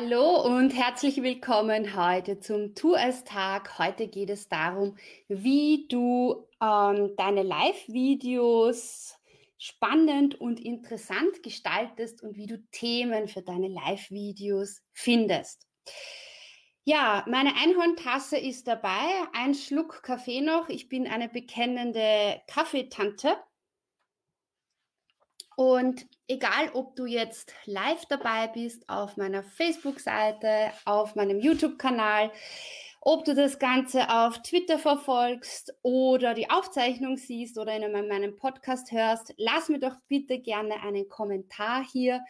Hallo 0.00 0.42
und 0.42 0.70
herzlich 0.70 1.22
willkommen 1.22 1.96
heute 1.96 2.38
zum 2.38 2.76
Tu 2.76 2.94
es 2.94 3.24
Tag. 3.24 3.80
Heute 3.80 4.06
geht 4.06 4.30
es 4.30 4.48
darum, 4.48 4.96
wie 5.26 5.88
du 5.88 6.46
ähm, 6.62 7.14
deine 7.16 7.42
Live-Videos 7.42 9.16
spannend 9.58 10.40
und 10.40 10.60
interessant 10.60 11.42
gestaltest 11.42 12.22
und 12.22 12.36
wie 12.36 12.46
du 12.46 12.62
Themen 12.70 13.26
für 13.26 13.42
deine 13.42 13.66
Live-Videos 13.66 14.82
findest. 14.92 15.66
Ja, 16.84 17.24
meine 17.26 17.56
Einhorntasse 17.56 18.38
ist 18.38 18.68
dabei, 18.68 19.08
ein 19.32 19.54
Schluck 19.54 20.04
Kaffee 20.04 20.42
noch. 20.42 20.68
Ich 20.68 20.88
bin 20.88 21.08
eine 21.08 21.28
bekennende 21.28 22.40
Kaffeetante. 22.46 23.36
Und 25.58 26.06
egal, 26.28 26.70
ob 26.74 26.94
du 26.94 27.04
jetzt 27.04 27.52
live 27.64 28.06
dabei 28.06 28.46
bist 28.46 28.88
auf 28.88 29.16
meiner 29.16 29.42
Facebook-Seite, 29.42 30.70
auf 30.84 31.16
meinem 31.16 31.40
YouTube-Kanal, 31.40 32.30
ob 33.00 33.24
du 33.24 33.34
das 33.34 33.58
Ganze 33.58 34.08
auf 34.08 34.40
Twitter 34.42 34.78
verfolgst 34.78 35.74
oder 35.82 36.34
die 36.34 36.48
Aufzeichnung 36.48 37.16
siehst 37.16 37.58
oder 37.58 37.74
in 37.74 37.90
meinem 37.90 38.36
Podcast 38.36 38.92
hörst, 38.92 39.34
lass 39.36 39.68
mir 39.68 39.80
doch 39.80 39.96
bitte 40.06 40.38
gerne 40.38 40.80
einen 40.84 41.08
Kommentar 41.08 41.84
hier 41.84 42.20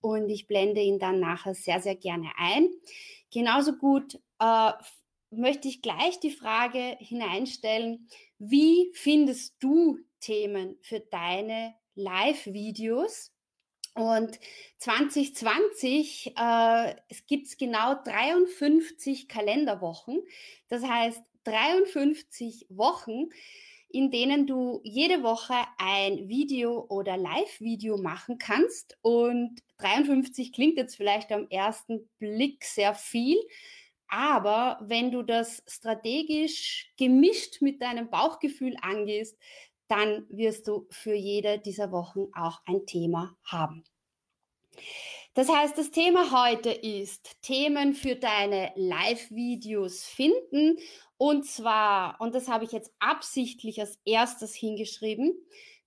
und 0.00 0.28
ich 0.28 0.48
blende 0.48 0.80
ihn 0.80 0.98
dann 0.98 1.20
nachher 1.20 1.54
sehr, 1.54 1.80
sehr 1.80 1.94
gerne 1.94 2.32
ein. 2.36 2.68
Genauso 3.30 3.76
gut 3.76 4.18
äh, 4.40 4.72
möchte 5.30 5.68
ich 5.68 5.82
gleich 5.82 6.18
die 6.18 6.32
Frage 6.32 6.96
hineinstellen, 6.98 8.08
wie 8.40 8.90
findest 8.92 9.54
du 9.60 10.00
Themen 10.18 10.78
für 10.82 10.98
deine 10.98 11.76
Live-Videos. 11.94 13.32
Und 13.94 14.38
2020 14.78 16.34
äh, 16.38 16.94
es 17.08 17.26
gibt 17.26 17.58
genau 17.58 17.94
53 18.04 19.28
Kalenderwochen. 19.28 20.22
Das 20.68 20.82
heißt 20.82 21.22
53 21.44 22.66
Wochen, 22.70 23.28
in 23.90 24.10
denen 24.10 24.46
du 24.46 24.80
jede 24.84 25.22
Woche 25.22 25.54
ein 25.76 26.28
Video 26.28 26.86
oder 26.88 27.18
Live-Video 27.18 27.98
machen 27.98 28.38
kannst. 28.38 28.96
Und 29.02 29.60
53 29.78 30.52
klingt 30.52 30.78
jetzt 30.78 30.96
vielleicht 30.96 31.30
am 31.30 31.46
ersten 31.48 32.08
Blick 32.18 32.64
sehr 32.64 32.94
viel. 32.94 33.36
Aber 34.08 34.78
wenn 34.82 35.10
du 35.10 35.22
das 35.22 35.62
strategisch 35.66 36.92
gemischt 36.98 37.60
mit 37.60 37.80
deinem 37.80 38.10
Bauchgefühl 38.10 38.76
angehst, 38.80 39.38
dann 39.92 40.24
wirst 40.30 40.68
du 40.68 40.86
für 40.90 41.12
jede 41.12 41.58
dieser 41.58 41.92
Wochen 41.92 42.28
auch 42.34 42.62
ein 42.64 42.86
Thema 42.86 43.36
haben. 43.44 43.84
Das 45.34 45.50
heißt, 45.50 45.76
das 45.76 45.90
Thema 45.90 46.50
heute 46.50 46.70
ist 46.70 47.42
Themen 47.42 47.92
für 47.92 48.16
deine 48.16 48.72
Live-Videos 48.74 50.04
finden. 50.04 50.78
Und 51.18 51.44
zwar, 51.44 52.18
und 52.22 52.34
das 52.34 52.48
habe 52.48 52.64
ich 52.64 52.72
jetzt 52.72 52.90
absichtlich 53.00 53.80
als 53.80 53.98
erstes 54.06 54.54
hingeschrieben, 54.54 55.34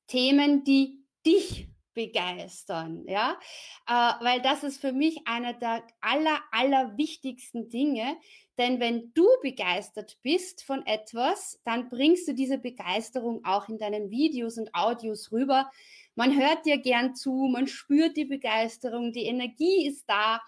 Themen, 0.05 0.63
die 0.63 1.03
dich 1.25 1.67
begeistern, 1.95 3.03
ja, 3.07 3.39
äh, 3.87 4.23
weil 4.23 4.41
das 4.41 4.63
ist 4.63 4.79
für 4.79 4.91
mich 4.91 5.21
einer 5.25 5.53
der 5.53 5.83
aller, 6.01 6.39
aller 6.51 6.95
wichtigsten 6.97 7.69
Dinge, 7.69 8.17
denn 8.57 8.79
wenn 8.79 9.11
du 9.13 9.27
begeistert 9.41 10.17
bist 10.21 10.63
von 10.63 10.85
etwas, 10.85 11.59
dann 11.65 11.89
bringst 11.89 12.27
du 12.27 12.33
diese 12.33 12.57
Begeisterung 12.57 13.43
auch 13.43 13.67
in 13.67 13.77
deinen 13.77 14.11
Videos 14.11 14.57
und 14.57 14.73
Audios 14.73 15.31
rüber. 15.31 15.69
Man 16.15 16.39
hört 16.39 16.65
dir 16.65 16.77
gern 16.77 17.15
zu, 17.15 17.49
man 17.51 17.67
spürt 17.67 18.15
die 18.15 18.25
Begeisterung, 18.25 19.11
die 19.11 19.25
Energie 19.25 19.87
ist 19.87 20.05
da 20.07 20.41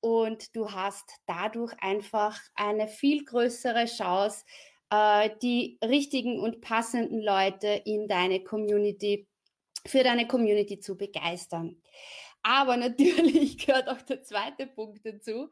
und 0.00 0.54
du 0.54 0.70
hast 0.72 1.10
dadurch 1.26 1.72
einfach 1.80 2.38
eine 2.54 2.88
viel 2.88 3.24
größere 3.24 3.86
Chance, 3.86 4.44
äh, 4.90 5.30
die 5.42 5.78
richtigen 5.82 6.38
und 6.40 6.60
passenden 6.60 7.20
Leute 7.20 7.82
in 7.84 8.08
deine 8.08 8.42
Community 8.42 9.26
für 9.86 10.02
deine 10.02 10.26
Community 10.26 10.80
zu 10.80 10.96
begeistern. 10.96 11.80
Aber 12.42 12.76
natürlich 12.76 13.58
gehört 13.66 13.88
auch 13.88 14.02
der 14.02 14.22
zweite 14.22 14.66
Punkt 14.66 15.04
dazu. 15.04 15.50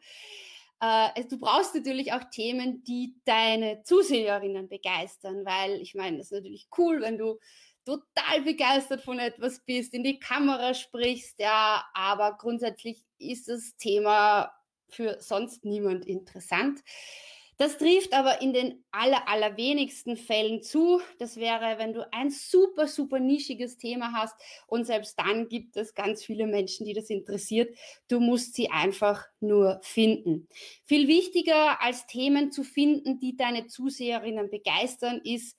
Äh, 0.80 1.24
du 1.24 1.38
brauchst 1.38 1.74
natürlich 1.74 2.12
auch 2.12 2.24
Themen, 2.30 2.84
die 2.84 3.16
deine 3.24 3.82
Zuseherinnen 3.82 4.68
begeistern, 4.68 5.44
weil 5.44 5.80
ich 5.80 5.94
meine, 5.94 6.18
das 6.18 6.26
ist 6.26 6.32
natürlich 6.32 6.68
cool, 6.76 7.00
wenn 7.00 7.18
du 7.18 7.38
total 7.84 8.42
begeistert 8.42 9.02
von 9.02 9.18
etwas 9.18 9.60
bist, 9.60 9.94
in 9.94 10.02
die 10.02 10.18
Kamera 10.18 10.74
sprichst, 10.74 11.38
ja, 11.38 11.84
aber 11.94 12.36
grundsätzlich 12.36 13.04
ist 13.18 13.48
das 13.48 13.76
Thema 13.76 14.52
für 14.88 15.20
sonst 15.20 15.64
niemand 15.64 16.04
interessant. 16.04 16.80
Das 17.58 17.78
trifft 17.78 18.12
aber 18.12 18.42
in 18.42 18.52
den 18.52 18.84
aller, 18.90 19.26
allerwenigsten 19.28 20.16
Fällen 20.16 20.62
zu. 20.62 21.00
Das 21.18 21.36
wäre, 21.36 21.78
wenn 21.78 21.94
du 21.94 22.06
ein 22.12 22.30
super, 22.30 22.86
super 22.86 23.18
nischiges 23.18 23.78
Thema 23.78 24.12
hast 24.12 24.34
und 24.66 24.84
selbst 24.84 25.18
dann 25.18 25.48
gibt 25.48 25.76
es 25.76 25.94
ganz 25.94 26.22
viele 26.22 26.46
Menschen, 26.46 26.84
die 26.84 26.92
das 26.92 27.08
interessiert. 27.08 27.74
Du 28.08 28.20
musst 28.20 28.54
sie 28.54 28.70
einfach 28.70 29.24
nur 29.40 29.80
finden. 29.82 30.48
Viel 30.84 31.08
wichtiger 31.08 31.80
als 31.82 32.06
Themen 32.06 32.52
zu 32.52 32.62
finden, 32.62 33.18
die 33.18 33.36
deine 33.36 33.66
Zuseherinnen 33.66 34.50
begeistern, 34.50 35.22
ist, 35.24 35.56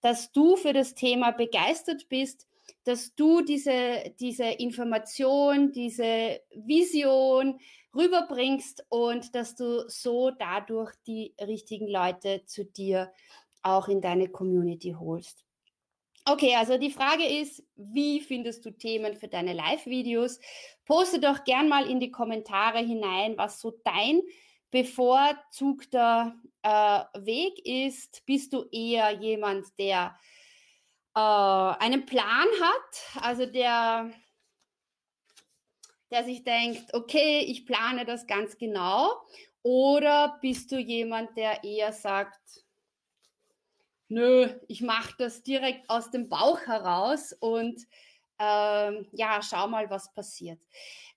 dass 0.00 0.30
du 0.32 0.56
für 0.56 0.72
das 0.72 0.94
Thema 0.94 1.32
begeistert 1.32 2.08
bist, 2.08 2.46
dass 2.84 3.14
du 3.14 3.42
diese, 3.42 4.14
diese 4.20 4.44
Information, 4.44 5.72
diese 5.72 6.40
Vision 6.54 7.60
rüberbringst 7.94 8.84
und 8.88 9.34
dass 9.34 9.56
du 9.56 9.88
so 9.88 10.30
dadurch 10.30 10.92
die 11.06 11.34
richtigen 11.40 11.88
Leute 11.88 12.44
zu 12.46 12.64
dir 12.64 13.12
auch 13.62 13.88
in 13.88 14.00
deine 14.00 14.28
Community 14.28 14.96
holst. 14.98 15.44
Okay, 16.24 16.54
also 16.54 16.78
die 16.78 16.90
Frage 16.90 17.26
ist, 17.26 17.62
wie 17.76 18.20
findest 18.20 18.64
du 18.64 18.70
Themen 18.70 19.16
für 19.16 19.28
deine 19.28 19.52
Live-Videos? 19.52 20.38
Poste 20.84 21.18
doch 21.18 21.44
gern 21.44 21.68
mal 21.68 21.88
in 21.88 21.98
die 21.98 22.10
Kommentare 22.10 22.78
hinein, 22.78 23.36
was 23.36 23.60
so 23.60 23.72
dein 23.84 24.20
bevorzugter 24.70 26.34
äh, 26.62 27.02
Weg 27.24 27.66
ist. 27.66 28.24
Bist 28.26 28.52
du 28.52 28.64
eher 28.70 29.10
jemand, 29.12 29.66
der 29.78 30.16
äh, 31.14 31.20
einen 31.20 32.06
Plan 32.06 32.46
hat, 32.60 33.24
also 33.24 33.46
der, 33.46 34.10
der 36.10 36.24
sich 36.24 36.44
denkt, 36.44 36.92
okay, 36.94 37.40
ich 37.40 37.66
plane 37.66 38.04
das 38.04 38.26
ganz 38.26 38.58
genau, 38.58 39.12
oder 39.62 40.38
bist 40.40 40.72
du 40.72 40.78
jemand, 40.78 41.36
der 41.36 41.64
eher 41.64 41.92
sagt, 41.92 42.64
nö, 44.08 44.48
ich 44.68 44.80
mache 44.80 45.14
das 45.18 45.42
direkt 45.42 45.88
aus 45.90 46.10
dem 46.10 46.28
Bauch 46.28 46.60
heraus 46.66 47.32
und 47.40 47.86
ähm, 48.38 49.06
ja, 49.12 49.40
schau 49.42 49.68
mal, 49.68 49.90
was 49.90 50.12
passiert. 50.14 50.58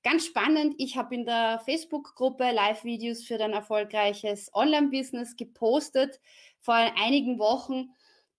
Ganz 0.04 0.26
spannend, 0.26 0.76
ich 0.78 0.98
habe 0.98 1.16
in 1.16 1.26
der 1.26 1.62
Facebook-Gruppe 1.64 2.52
Live-Videos 2.52 3.24
für 3.24 3.38
dein 3.38 3.54
erfolgreiches 3.54 4.54
Online-Business 4.54 5.38
gepostet 5.38 6.20
vor 6.60 6.76
einigen 6.76 7.40
Wochen 7.40 7.94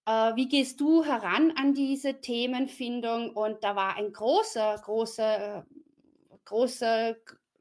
äh, 0.06 0.36
wie 0.36 0.48
gehst 0.48 0.80
du 0.80 1.04
heran 1.04 1.52
an 1.56 1.74
diese 1.74 2.20
Themenfindung? 2.20 3.30
Und 3.30 3.64
da 3.64 3.74
war 3.76 3.96
ein 3.96 4.12
großer, 4.12 4.80
großer, 4.84 5.66
großer, 6.44 7.16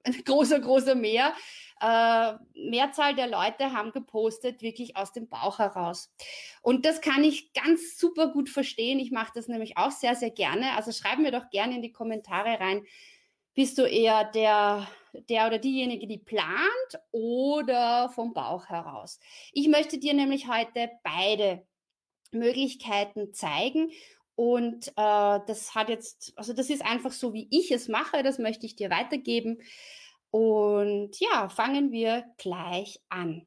großer, 0.26 0.60
großer 0.60 0.96
Mehr. 0.96 1.34
Äh, 1.82 2.34
Mehrzahl 2.56 3.14
der 3.16 3.28
Leute 3.28 3.74
haben 3.74 3.92
gepostet, 3.92 4.62
wirklich 4.62 4.96
aus 4.96 5.12
dem 5.12 5.28
Bauch 5.28 5.60
heraus. 5.60 6.14
Und 6.62 6.86
das 6.86 7.02
kann 7.02 7.24
ich 7.24 7.52
ganz 7.54 7.98
super 7.98 8.30
gut 8.30 8.50
verstehen. 8.50 9.00
Ich 9.00 9.12
mache 9.12 9.34
das 9.36 9.48
nämlich 9.48 9.78
auch 9.78 9.92
sehr, 9.92 10.16
sehr 10.16 10.32
gerne. 10.32 10.78
Also 10.78 10.92
schreib 10.92 11.20
mir 11.20 11.32
doch 11.32 11.50
gerne 11.50 11.76
in 11.76 11.82
die 11.82 11.92
Kommentare 11.92 12.60
rein. 12.60 12.86
Bist 13.54 13.78
du 13.78 13.84
eher 13.84 14.24
der, 14.24 14.88
der 15.30 15.48
oder 15.48 15.60
diejenige, 15.60 16.08
die 16.08 16.18
plant 16.18 17.00
oder 17.12 18.10
vom 18.10 18.34
Bauch 18.34 18.68
heraus? 18.68 19.20
Ich 19.52 19.68
möchte 19.68 20.00
dir 20.00 20.14
nämlich 20.14 20.48
heute 20.48 20.90
beide 21.04 21.68
Möglichkeiten 22.32 23.34
zeigen 23.34 23.92
Und 24.36 24.88
äh, 24.90 24.92
das 24.96 25.76
hat 25.76 25.90
jetzt, 25.90 26.34
also 26.36 26.54
das 26.54 26.70
ist 26.70 26.84
einfach 26.84 27.12
so, 27.12 27.34
wie 27.34 27.48
ich 27.52 27.72
es 27.72 27.88
mache, 27.88 28.24
das 28.24 28.40
möchte 28.40 28.66
ich 28.66 28.76
dir 28.76 28.90
weitergeben. 28.90 29.62
Und 30.32 31.20
ja, 31.20 31.50
fangen 31.50 31.92
wir 31.92 32.26
gleich 32.38 33.00
an. 33.10 33.46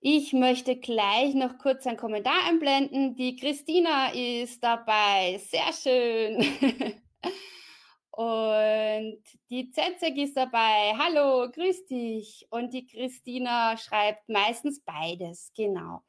Ich 0.00 0.32
möchte 0.32 0.76
gleich 0.76 1.34
noch 1.34 1.58
kurz 1.58 1.86
einen 1.86 1.98
Kommentar 1.98 2.46
einblenden. 2.48 3.16
Die 3.16 3.36
Christina 3.36 4.08
ist 4.14 4.64
dabei. 4.64 5.38
Sehr 5.38 5.72
schön. 5.74 7.02
Und 8.12 9.22
die 9.50 9.70
Zezek 9.70 10.16
ist 10.16 10.36
dabei. 10.36 10.94
Hallo, 10.98 11.50
grüß 11.50 11.86
dich. 11.86 12.46
Und 12.50 12.74
die 12.74 12.86
Christina 12.86 13.76
schreibt 13.76 14.28
meistens 14.28 14.80
beides. 14.80 15.52
Genau. 15.56 16.02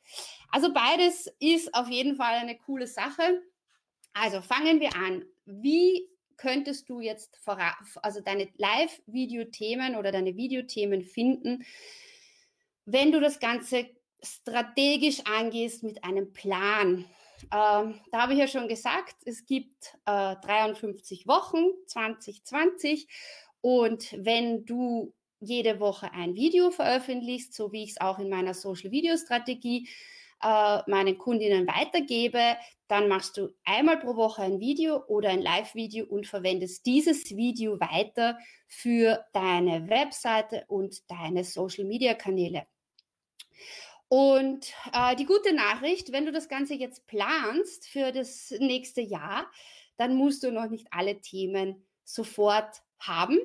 Also 0.50 0.74
beides 0.74 1.28
ist 1.40 1.74
auf 1.74 1.90
jeden 1.90 2.16
Fall 2.16 2.36
eine 2.36 2.58
coole 2.58 2.88
Sache. 2.88 3.42
Also 4.14 4.42
fangen 4.42 4.80
wir 4.80 4.96
an. 4.96 5.24
Wie 5.46 6.10
könntest 6.38 6.90
du 6.90 7.00
jetzt 7.00 7.38
also 8.02 8.20
deine 8.20 8.50
Live-Video-Themen 8.58 9.96
oder 9.96 10.12
deine 10.12 10.36
Videothemen 10.36 11.04
finden, 11.04 11.64
wenn 12.86 13.12
du 13.12 13.22
das 13.22 13.40
Ganze 13.40 13.90
strategisch 14.24 15.22
angehst 15.26 15.84
mit 15.84 16.04
einem 16.04 16.34
Plan? 16.34 17.06
Ähm, 17.46 18.00
da 18.12 18.22
habe 18.22 18.34
ich 18.34 18.40
ja 18.40 18.48
schon 18.48 18.68
gesagt, 18.68 19.16
es 19.26 19.46
gibt 19.46 19.98
äh, 20.06 20.36
53 20.36 21.28
Wochen 21.28 21.66
2020 21.88 23.08
und 23.62 24.16
wenn 24.18 24.66
du 24.66 25.14
jede 25.40 25.80
Woche 25.80 26.12
ein 26.14 26.36
Video 26.36 26.72
veröffentlichst, 26.72 27.54
so 27.54 27.72
wie 27.72 27.84
ich 27.84 27.92
es 27.92 28.02
auch 28.02 28.20
in 28.20 28.30
meiner 28.30 28.54
Social 28.54 28.92
Video 28.92 29.18
Strategie 29.18 29.90
äh, 30.44 30.80
meinen 30.88 31.18
Kundinnen 31.18 31.68
weitergebe, 31.68 32.58
dann 32.88 33.08
machst 33.08 33.38
du 33.38 33.50
einmal 33.64 34.00
pro 34.00 34.16
Woche 34.16 34.44
ein 34.44 34.60
Video 34.60 35.04
oder 35.08 35.30
ein 35.30 35.42
Live-Video 35.42 36.06
und 36.06 36.28
verwendest 36.28 36.86
dieses 36.86 37.36
Video 37.36 37.80
weiter 37.80 38.38
für 38.68 39.24
deine 39.34 39.90
Webseite 39.90 40.66
und 40.68 41.10
deine 41.10 41.44
Social-Media-Kanäle. 41.44 42.66
Und 44.14 44.74
äh, 44.92 45.16
die 45.16 45.24
gute 45.24 45.54
Nachricht, 45.54 46.12
wenn 46.12 46.26
du 46.26 46.34
das 46.34 46.50
Ganze 46.50 46.74
jetzt 46.74 47.08
planst 47.08 47.88
für 47.88 48.12
das 48.12 48.54
nächste 48.60 49.00
Jahr, 49.00 49.50
dann 49.96 50.18
musst 50.18 50.44
du 50.44 50.52
noch 50.52 50.70
nicht 50.70 50.88
alle 50.92 51.22
Themen 51.22 51.82
sofort 52.04 52.82
haben. 53.00 53.40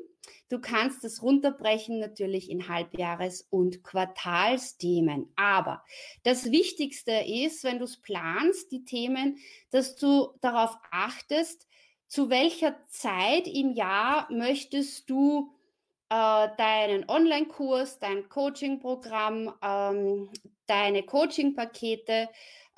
Du 0.48 0.60
kannst 0.60 1.04
es 1.04 1.22
runterbrechen 1.22 2.00
natürlich 2.00 2.50
in 2.50 2.66
Halbjahres- 2.66 3.46
und 3.48 3.84
Quartalsthemen. 3.84 5.32
Aber 5.36 5.84
das 6.24 6.50
Wichtigste 6.50 7.12
ist, 7.12 7.62
wenn 7.62 7.78
du 7.78 7.84
es 7.84 8.02
planst, 8.02 8.72
die 8.72 8.84
Themen, 8.84 9.38
dass 9.70 9.94
du 9.94 10.30
darauf 10.40 10.76
achtest, 10.90 11.68
zu 12.08 12.28
welcher 12.28 12.76
Zeit 12.88 13.46
im 13.46 13.70
Jahr 13.70 14.26
möchtest 14.32 15.08
du 15.08 15.55
äh, 16.08 16.48
deinen 16.56 17.08
Online-Kurs, 17.08 17.98
dein 17.98 18.28
Coaching-Programm, 18.28 19.54
ähm, 19.62 20.30
deine 20.66 21.02
Coaching-Pakete 21.02 22.28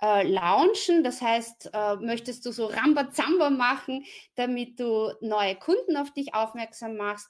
äh, 0.00 0.22
launchen. 0.26 1.02
Das 1.02 1.20
heißt, 1.20 1.70
äh, 1.72 1.96
möchtest 1.96 2.46
du 2.46 2.52
so 2.52 2.66
Rambazamba 2.66 3.50
machen, 3.50 4.04
damit 4.34 4.80
du 4.80 5.12
neue 5.20 5.56
Kunden 5.56 5.96
auf 5.96 6.12
dich 6.12 6.34
aufmerksam 6.34 6.96
machst. 6.96 7.28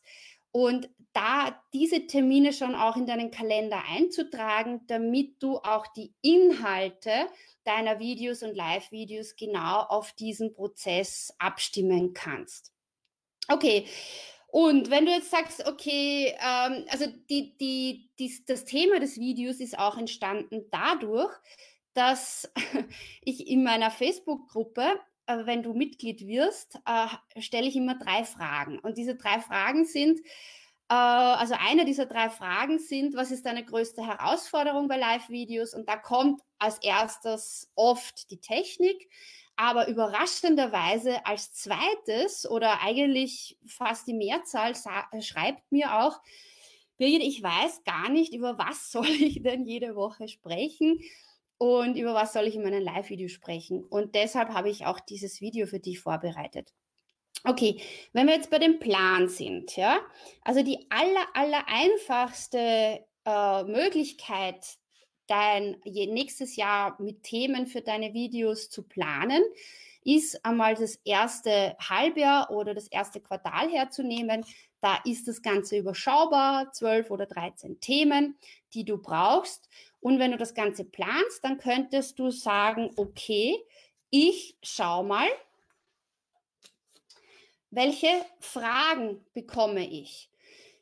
Und 0.50 0.89
da 1.12 1.61
diese 1.73 2.06
Termine 2.06 2.53
schon 2.53 2.75
auch 2.75 2.97
in 2.97 3.06
deinen 3.06 3.31
Kalender 3.31 3.83
einzutragen, 3.91 4.83
damit 4.87 5.43
du 5.43 5.59
auch 5.59 5.87
die 5.89 6.15
Inhalte 6.23 7.29
deiner 7.65 7.99
Videos 7.99 8.43
und 8.43 8.56
Live-Videos 8.56 9.37
genau 9.37 9.81
auf 9.81 10.12
diesen 10.12 10.53
Prozess 10.53 11.35
abstimmen 11.39 12.15
kannst. 12.15 12.73
Okay, 13.49 13.87
und 14.50 14.91
wenn 14.91 15.05
du 15.05 15.12
jetzt 15.12 15.31
sagst, 15.31 15.67
okay, 15.67 16.35
ähm, 16.41 16.87
also 16.89 17.06
die, 17.29 17.56
die, 17.59 18.11
die, 18.19 18.45
das 18.47 18.65
Thema 18.65 18.99
des 18.99 19.19
Videos 19.19 19.61
ist 19.61 19.79
auch 19.79 19.99
entstanden 19.99 20.65
dadurch, 20.71 21.33
dass 21.93 22.50
ich 23.23 23.47
in 23.47 23.62
meiner 23.62 23.91
Facebook-Gruppe, 23.91 25.00
äh, 25.27 25.45
wenn 25.45 25.62
du 25.62 25.75
Mitglied 25.75 26.27
wirst, 26.27 26.79
äh, 26.87 27.41
stelle 27.43 27.69
ich 27.69 27.77
immer 27.77 27.99
drei 27.99 28.25
Fragen. 28.25 28.79
Und 28.79 28.97
diese 28.97 29.17
drei 29.17 29.39
Fragen 29.41 29.85
sind, 29.85 30.19
äh, 30.89 30.95
also 30.95 31.55
eine 31.59 31.85
dieser 31.85 32.06
drei 32.06 32.31
Fragen 32.31 32.79
sind, 32.79 33.17
was 33.17 33.31
ist 33.31 33.45
deine 33.45 33.67
größte 33.67 34.06
Herausforderung 34.06 34.89
bei 34.89 34.97
Live-Videos? 34.97 35.75
Und 35.75 35.91
da 35.91 35.97
kommt 35.97 36.41
als 36.59 36.79
erstes 36.79 37.71
oft 37.75 38.31
die 38.31 38.41
Technik. 38.41 39.11
Aber 39.60 39.88
überraschenderweise 39.88 41.26
als 41.26 41.52
zweites 41.52 42.49
oder 42.49 42.81
eigentlich 42.81 43.58
fast 43.66 44.06
die 44.06 44.14
Mehrzahl 44.14 44.75
schreibt 45.20 45.72
mir 45.72 45.99
auch, 45.99 46.20
Birgit, 46.96 47.25
ich 47.25 47.43
weiß 47.43 47.82
gar 47.82 48.08
nicht, 48.08 48.32
über 48.32 48.56
was 48.56 48.90
soll 48.93 49.08
ich 49.08 49.43
denn 49.43 49.66
jede 49.66 49.96
Woche 49.96 50.28
sprechen 50.28 51.00
und 51.58 51.96
über 51.96 52.14
was 52.14 52.32
soll 52.32 52.46
ich 52.46 52.55
in 52.55 52.62
meinem 52.62 52.84
Live-Video 52.84 53.26
sprechen. 53.26 53.82
Und 53.82 54.14
deshalb 54.14 54.50
habe 54.50 54.70
ich 54.70 54.87
auch 54.87 55.00
dieses 55.00 55.40
Video 55.40 55.66
für 55.66 55.81
dich 55.81 55.99
vorbereitet. 55.99 56.72
Okay, 57.43 57.81
wenn 58.12 58.28
wir 58.28 58.34
jetzt 58.34 58.50
bei 58.50 58.61
dem 58.61 58.78
Plan 58.78 59.28
sind, 59.28 59.76
ja, 59.76 59.99
also 60.43 60.62
die 60.62 60.87
aller, 60.88 61.26
aller 61.34 61.64
einfachste 61.66 63.04
äh, 63.25 63.64
Möglichkeit, 63.64 64.78
dein 65.28 65.80
nächstes 65.84 66.56
Jahr 66.56 67.00
mit 67.00 67.22
Themen 67.22 67.66
für 67.66 67.82
deine 67.82 68.14
Videos 68.14 68.70
zu 68.70 68.82
planen, 68.82 69.42
ist 70.04 70.44
einmal 70.44 70.75
das 70.75 70.96
erste 71.04 71.76
Halbjahr 71.78 72.50
oder 72.50 72.75
das 72.75 72.88
erste 72.88 73.20
Quartal 73.20 73.70
herzunehmen. 73.70 74.44
Da 74.80 75.00
ist 75.04 75.28
das 75.28 75.42
Ganze 75.42 75.76
überschaubar, 75.76 76.72
12 76.72 77.10
oder 77.10 77.26
13 77.26 77.80
Themen, 77.80 78.38
die 78.75 78.84
du 78.84 78.98
brauchst. 78.98 79.69
Und 80.00 80.19
wenn 80.19 80.30
du 80.30 80.38
das 80.38 80.54
Ganze 80.54 80.84
planst, 80.84 81.42
dann 81.42 81.58
könntest 81.58 82.19
du 82.19 82.30
sagen, 82.30 82.90
okay, 82.96 83.56
ich 84.10 84.56
schau 84.62 85.02
mal, 85.02 85.28
welche 87.70 88.25
Fragen 88.40 89.25
bekomme 89.34 89.86
ich? 89.86 90.30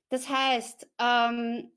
Das 0.09 0.29
heißt, 0.29 0.89
ähm, 1.01 1.73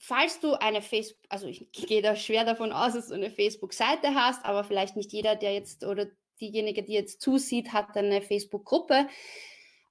falls 0.00 0.40
du 0.40 0.54
eine 0.54 0.82
Facebook, 0.82 1.22
also 1.28 1.46
ich 1.46 1.70
gehe 1.72 2.02
da 2.02 2.16
schwer 2.16 2.44
davon 2.44 2.72
aus, 2.72 2.94
dass 2.94 3.08
du 3.08 3.14
eine 3.14 3.30
Facebook-Seite 3.30 4.14
hast, 4.14 4.44
aber 4.44 4.64
vielleicht 4.64 4.96
nicht 4.96 5.12
jeder, 5.12 5.36
der 5.36 5.54
jetzt 5.54 5.84
oder 5.84 6.06
diejenige, 6.40 6.82
die 6.82 6.94
jetzt 6.94 7.20
zusieht, 7.20 7.72
hat 7.72 7.96
eine 7.96 8.22
Facebook-Gruppe. 8.22 9.06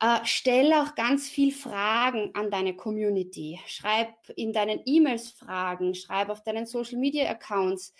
Äh, 0.02 0.20
stell 0.24 0.74
auch 0.74 0.95
ganz 0.95 1.30
viel 1.30 1.52
Fragen 1.52 2.31
an 2.33 2.50
deine 2.50 2.76
Community. 2.76 3.60
Schreib 3.68 4.14
in 4.36 4.52
deinen 4.52 4.81
E-Mails 4.86 5.30
Fragen, 5.30 5.94
schreib 5.94 6.30
auf 6.30 6.44
deinen 6.44 6.66
Social 6.66 6.98
Media 6.98 7.30
Accounts. 7.30 7.94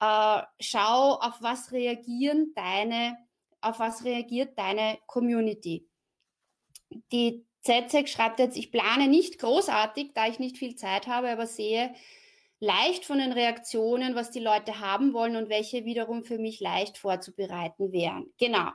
Äh, 0.00 0.42
schau, 0.58 1.14
auf 1.20 1.40
was 1.40 1.70
reagieren 1.70 2.52
deine, 2.56 3.16
auf 3.60 3.78
was 3.78 4.04
reagiert 4.04 4.58
deine 4.58 4.98
Community. 5.06 5.86
Die 7.12 7.46
Zetzek 7.62 8.08
schreibt 8.08 8.38
jetzt, 8.38 8.56
ich 8.56 8.70
plane 8.70 9.08
nicht 9.08 9.38
großartig, 9.38 10.12
da 10.14 10.26
ich 10.26 10.38
nicht 10.38 10.58
viel 10.58 10.74
Zeit 10.74 11.06
habe, 11.06 11.30
aber 11.30 11.46
sehe 11.46 11.94
leicht 12.58 13.04
von 13.04 13.18
den 13.18 13.32
Reaktionen, 13.32 14.14
was 14.14 14.30
die 14.30 14.40
Leute 14.40 14.80
haben 14.80 15.14
wollen 15.14 15.36
und 15.36 15.48
welche 15.48 15.84
wiederum 15.84 16.22
für 16.22 16.38
mich 16.38 16.60
leicht 16.60 16.98
vorzubereiten 16.98 17.92
wären. 17.92 18.32
Genau. 18.38 18.70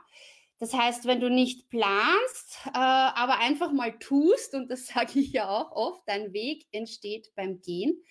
Das 0.58 0.74
heißt, 0.74 1.06
wenn 1.06 1.20
du 1.20 1.30
nicht 1.30 1.70
planst, 1.70 2.58
äh, 2.66 2.70
aber 2.74 3.38
einfach 3.38 3.72
mal 3.72 3.96
tust, 3.98 4.54
und 4.54 4.70
das 4.70 4.86
sage 4.94 5.20
ich 5.20 5.32
ja 5.32 5.48
auch 5.48 5.72
oft, 5.72 6.02
dein 6.06 6.32
Weg 6.32 6.66
entsteht 6.72 7.30
beim 7.36 7.60
Gehen, 7.60 8.02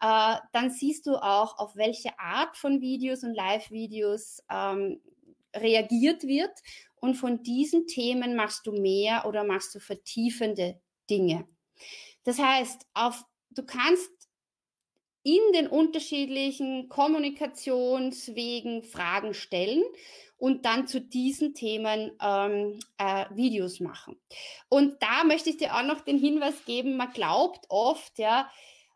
äh, 0.00 0.36
dann 0.52 0.70
siehst 0.70 1.06
du 1.06 1.16
auch, 1.16 1.58
auf 1.58 1.76
welche 1.76 2.18
Art 2.18 2.56
von 2.56 2.80
Videos 2.80 3.22
und 3.22 3.34
Live-Videos 3.34 4.42
ähm, 4.50 5.00
reagiert 5.54 6.24
wird 6.24 6.52
und 7.04 7.16
von 7.16 7.42
diesen 7.42 7.86
Themen 7.86 8.34
machst 8.34 8.66
du 8.66 8.72
mehr 8.72 9.26
oder 9.26 9.44
machst 9.44 9.74
du 9.74 9.78
vertiefende 9.78 10.80
Dinge. 11.10 11.46
Das 12.22 12.38
heißt, 12.38 12.86
auf, 12.94 13.22
du 13.50 13.62
kannst 13.66 14.10
in 15.22 15.40
den 15.52 15.66
unterschiedlichen 15.66 16.88
Kommunikationswegen 16.88 18.84
Fragen 18.84 19.34
stellen 19.34 19.82
und 20.38 20.64
dann 20.64 20.86
zu 20.86 20.98
diesen 20.98 21.52
Themen 21.52 22.12
ähm, 22.22 22.80
äh, 22.96 23.26
Videos 23.34 23.80
machen. 23.80 24.18
Und 24.70 25.02
da 25.02 25.24
möchte 25.24 25.50
ich 25.50 25.58
dir 25.58 25.76
auch 25.76 25.84
noch 25.84 26.00
den 26.00 26.16
Hinweis 26.18 26.64
geben, 26.64 26.96
man 26.96 27.12
glaubt 27.12 27.66
oft, 27.68 28.18
ja, 28.18 28.50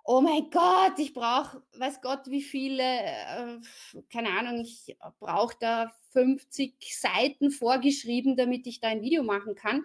oh 0.09 0.23
mein 0.23 0.49
Gott, 0.50 0.99
ich 0.99 1.12
brauche, 1.12 1.62
weiß 1.77 2.00
Gott, 2.00 2.23
wie 2.29 2.41
viele, 2.41 2.83
äh, 2.83 3.61
keine 4.11 4.31
Ahnung, 4.31 4.62
ich 4.62 4.97
brauche 5.21 5.55
da 5.61 5.93
50 6.12 6.99
Seiten 6.99 7.50
vorgeschrieben, 7.50 8.35
damit 8.35 8.67
ich 8.67 8.81
da 8.81 8.88
ein 8.88 9.03
Video 9.03 9.23
machen 9.23 9.55
kann. 9.55 9.85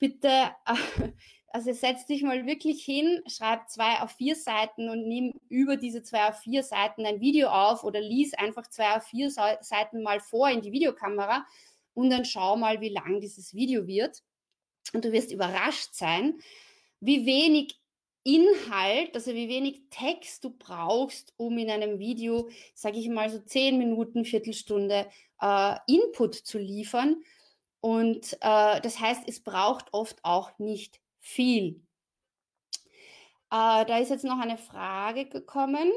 Bitte, 0.00 0.50
Also 1.52 1.72
setz 1.72 2.06
dich 2.06 2.22
mal 2.22 2.46
wirklich 2.46 2.84
hin, 2.84 3.22
schreib 3.26 3.68
zwei 3.68 4.00
auf 4.02 4.12
vier 4.12 4.36
Seiten 4.36 4.88
und 4.88 5.08
nimm 5.08 5.32
über 5.48 5.76
diese 5.76 6.04
zwei 6.04 6.28
auf 6.28 6.38
vier 6.38 6.62
Seiten 6.62 7.04
ein 7.04 7.20
Video 7.20 7.48
auf 7.48 7.82
oder 7.82 8.00
lies 8.00 8.34
einfach 8.34 8.68
zwei 8.68 8.96
auf 8.96 9.04
vier 9.06 9.30
Seiten 9.30 10.04
mal 10.04 10.20
vor 10.20 10.48
in 10.48 10.62
die 10.62 10.70
Videokamera 10.70 11.44
und 11.92 12.10
dann 12.10 12.24
schau 12.24 12.56
mal, 12.56 12.80
wie 12.80 12.90
lang 12.90 13.20
dieses 13.20 13.52
Video 13.52 13.88
wird. 13.88 14.22
Und 14.92 15.04
du 15.04 15.10
wirst 15.10 15.32
überrascht 15.32 15.92
sein, 15.92 16.38
wie 17.00 17.26
wenig 17.26 17.79
Inhalt, 18.22 19.14
also 19.14 19.32
wie 19.34 19.48
wenig 19.48 19.82
Text 19.90 20.44
du 20.44 20.50
brauchst, 20.50 21.32
um 21.36 21.56
in 21.58 21.70
einem 21.70 21.98
Video, 21.98 22.48
sage 22.74 22.98
ich 22.98 23.08
mal 23.08 23.30
so 23.30 23.38
zehn 23.38 23.78
Minuten, 23.78 24.24
Viertelstunde 24.24 25.08
äh, 25.40 25.76
Input 25.86 26.34
zu 26.34 26.58
liefern. 26.58 27.22
Und 27.80 28.34
äh, 28.40 28.80
das 28.80 29.00
heißt, 29.00 29.22
es 29.26 29.40
braucht 29.40 29.92
oft 29.92 30.18
auch 30.22 30.58
nicht 30.58 31.00
viel. 31.18 31.80
Äh, 33.50 33.84
da 33.86 33.98
ist 33.98 34.10
jetzt 34.10 34.24
noch 34.24 34.38
eine 34.38 34.58
Frage 34.58 35.26
gekommen. 35.26 35.90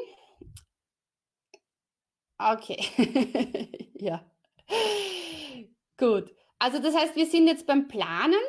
Okay, 2.37 2.79
ja. 3.95 4.25
Gut. 5.97 6.33
Also 6.57 6.79
das 6.79 6.95
heißt, 6.95 7.15
wir 7.15 7.25
sind 7.25 7.47
jetzt 7.47 7.67
beim 7.67 7.87
Planen. 7.87 8.39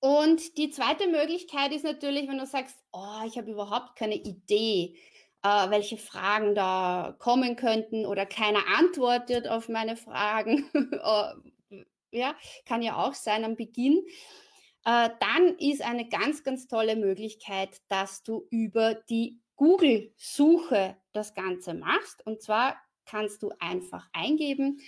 Und 0.00 0.56
die 0.58 0.70
zweite 0.70 1.08
Möglichkeit 1.08 1.72
ist 1.72 1.84
natürlich, 1.84 2.28
wenn 2.28 2.38
du 2.38 2.46
sagst, 2.46 2.76
oh, 2.92 3.22
ich 3.26 3.38
habe 3.38 3.50
überhaupt 3.50 3.96
keine 3.96 4.16
Idee, 4.16 4.96
äh, 5.42 5.70
welche 5.70 5.98
Fragen 5.98 6.54
da 6.54 7.14
kommen 7.18 7.56
könnten 7.56 8.06
oder 8.06 8.26
keiner 8.26 8.66
antwortet 8.78 9.48
auf 9.48 9.68
meine 9.68 9.96
Fragen. 9.96 10.68
Äh, 10.74 11.84
ja, 12.10 12.34
kann 12.66 12.82
ja 12.82 12.96
auch 12.96 13.14
sein 13.14 13.44
am 13.44 13.56
Beginn. 13.56 14.06
Äh, 14.84 15.10
dann 15.20 15.56
ist 15.58 15.82
eine 15.82 16.08
ganz, 16.08 16.44
ganz 16.44 16.66
tolle 16.66 16.96
Möglichkeit, 16.96 17.80
dass 17.88 18.22
du 18.22 18.46
über 18.50 18.94
die 18.94 19.40
Google-Suche 19.56 20.96
das 21.12 21.34
Ganze 21.34 21.74
machst. 21.74 22.24
Und 22.26 22.42
zwar 22.42 22.76
kannst 23.06 23.42
du 23.42 23.50
einfach 23.58 24.08
eingeben, 24.12 24.80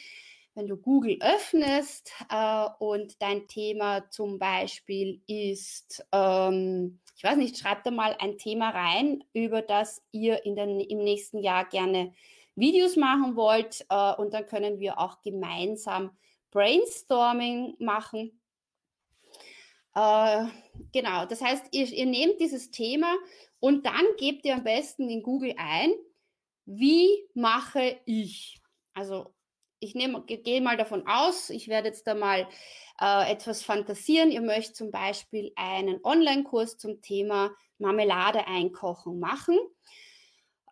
wenn 0.57 0.67
du 0.67 0.79
Google 0.79 1.19
öffnest 1.21 2.13
äh, 2.31 2.67
und 2.79 3.21
dein 3.21 3.47
Thema 3.47 4.09
zum 4.11 4.39
Beispiel 4.39 5.21
ist, 5.27 6.05
ähm, 6.13 6.99
ich 7.15 7.23
weiß 7.23 7.37
nicht, 7.37 7.59
schreib 7.59 7.85
da 7.85 7.91
mal 7.91 8.17
ein 8.19 8.39
Thema 8.39 8.71
rein, 8.71 9.23
über 9.35 9.61
das 9.61 10.03
ihr 10.13 10.47
in 10.47 10.57
den, 10.57 10.81
im 10.81 11.05
nächsten 11.05 11.41
Jahr 11.41 11.67
gerne 11.67 12.15
Videos 12.55 12.97
machen 12.97 13.37
wollt 13.37 13.85
äh, 13.91 14.15
und 14.15 14.33
dann 14.33 14.47
können 14.47 14.81
wir 14.81 14.99
auch 14.99 15.21
gemeinsam 15.21 16.17
Brainstorming 16.53 17.77
machen. 17.79 18.41
Äh, 19.95 20.47
genau, 20.91 21.27
das 21.27 21.43
heißt, 21.43 21.67
ihr, 21.73 21.87
ihr 21.93 22.07
nehmt 22.07 22.41
dieses 22.41 22.71
Thema 22.71 23.15
und 23.61 23.85
dann 23.85 24.07
gebt 24.17 24.47
ihr 24.47 24.55
am 24.55 24.65
besten 24.65 25.11
in 25.11 25.23
Google 25.23 25.55
ein, 25.59 25.93
wie 26.65 27.29
mache 27.35 28.01
ich? 28.07 28.59
Also 28.95 29.36
ich 29.81 29.95
nehme, 29.95 30.23
gehe 30.25 30.61
mal 30.61 30.77
davon 30.77 31.07
aus, 31.07 31.51
ich 31.51 31.69
werde 31.69 31.89
jetzt 31.89 32.07
da 32.07 32.15
mal 32.15 32.49
äh, 33.01 33.31
etwas 33.31 33.63
fantasieren. 33.63 34.31
Ihr 34.31 34.41
möchtet 34.41 34.77
zum 34.77 34.91
Beispiel 34.91 35.53
einen 35.57 36.01
Online-Kurs 36.03 36.79
zum 36.79 37.03
Thema 37.03 37.51
Marmelade 37.79 38.47
einkochen 38.47 39.19
machen. 39.19 39.59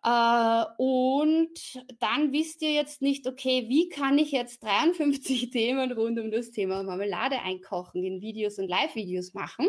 Äh, 0.03 0.65
und 0.77 1.59
dann 1.99 2.31
wisst 2.31 2.61
ihr 2.61 2.71
jetzt 2.73 3.01
nicht, 3.01 3.27
okay, 3.27 3.65
wie 3.69 3.89
kann 3.89 4.17
ich 4.17 4.31
jetzt 4.31 4.63
53 4.63 5.49
Themen 5.51 5.91
rund 5.91 6.19
um 6.19 6.31
das 6.31 6.51
Thema 6.51 6.83
Marmelade 6.83 7.39
einkochen 7.41 8.03
in 8.03 8.21
Videos 8.21 8.59
und 8.59 8.67
Live-Videos 8.67 9.33
machen. 9.33 9.67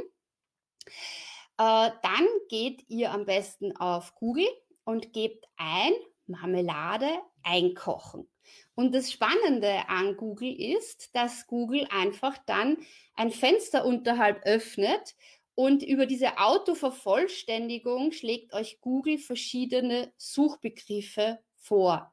Äh, 1.59 1.91
dann 2.03 2.27
geht 2.49 2.85
ihr 2.89 3.13
am 3.13 3.25
besten 3.25 3.77
auf 3.77 4.15
Google 4.15 4.49
und 4.85 5.13
gebt 5.13 5.47
ein 5.57 5.93
Marmelade 6.27 7.09
einkochen. 7.43 8.29
Und 8.75 8.95
das 8.95 9.11
Spannende 9.11 9.89
an 9.89 10.17
Google 10.17 10.55
ist, 10.61 11.15
dass 11.15 11.47
Google 11.47 11.87
einfach 11.91 12.37
dann 12.47 12.79
ein 13.15 13.31
Fenster 13.31 13.85
unterhalb 13.85 14.45
öffnet 14.45 15.15
und 15.57 15.83
über 15.83 16.05
diese 16.05 16.39
Autovervollständigung 16.39 18.13
schlägt 18.13 18.53
euch 18.53 18.81
Google 18.83 19.17
verschiedene 19.17 20.13
Suchbegriffe 20.19 21.39
vor. 21.57 22.13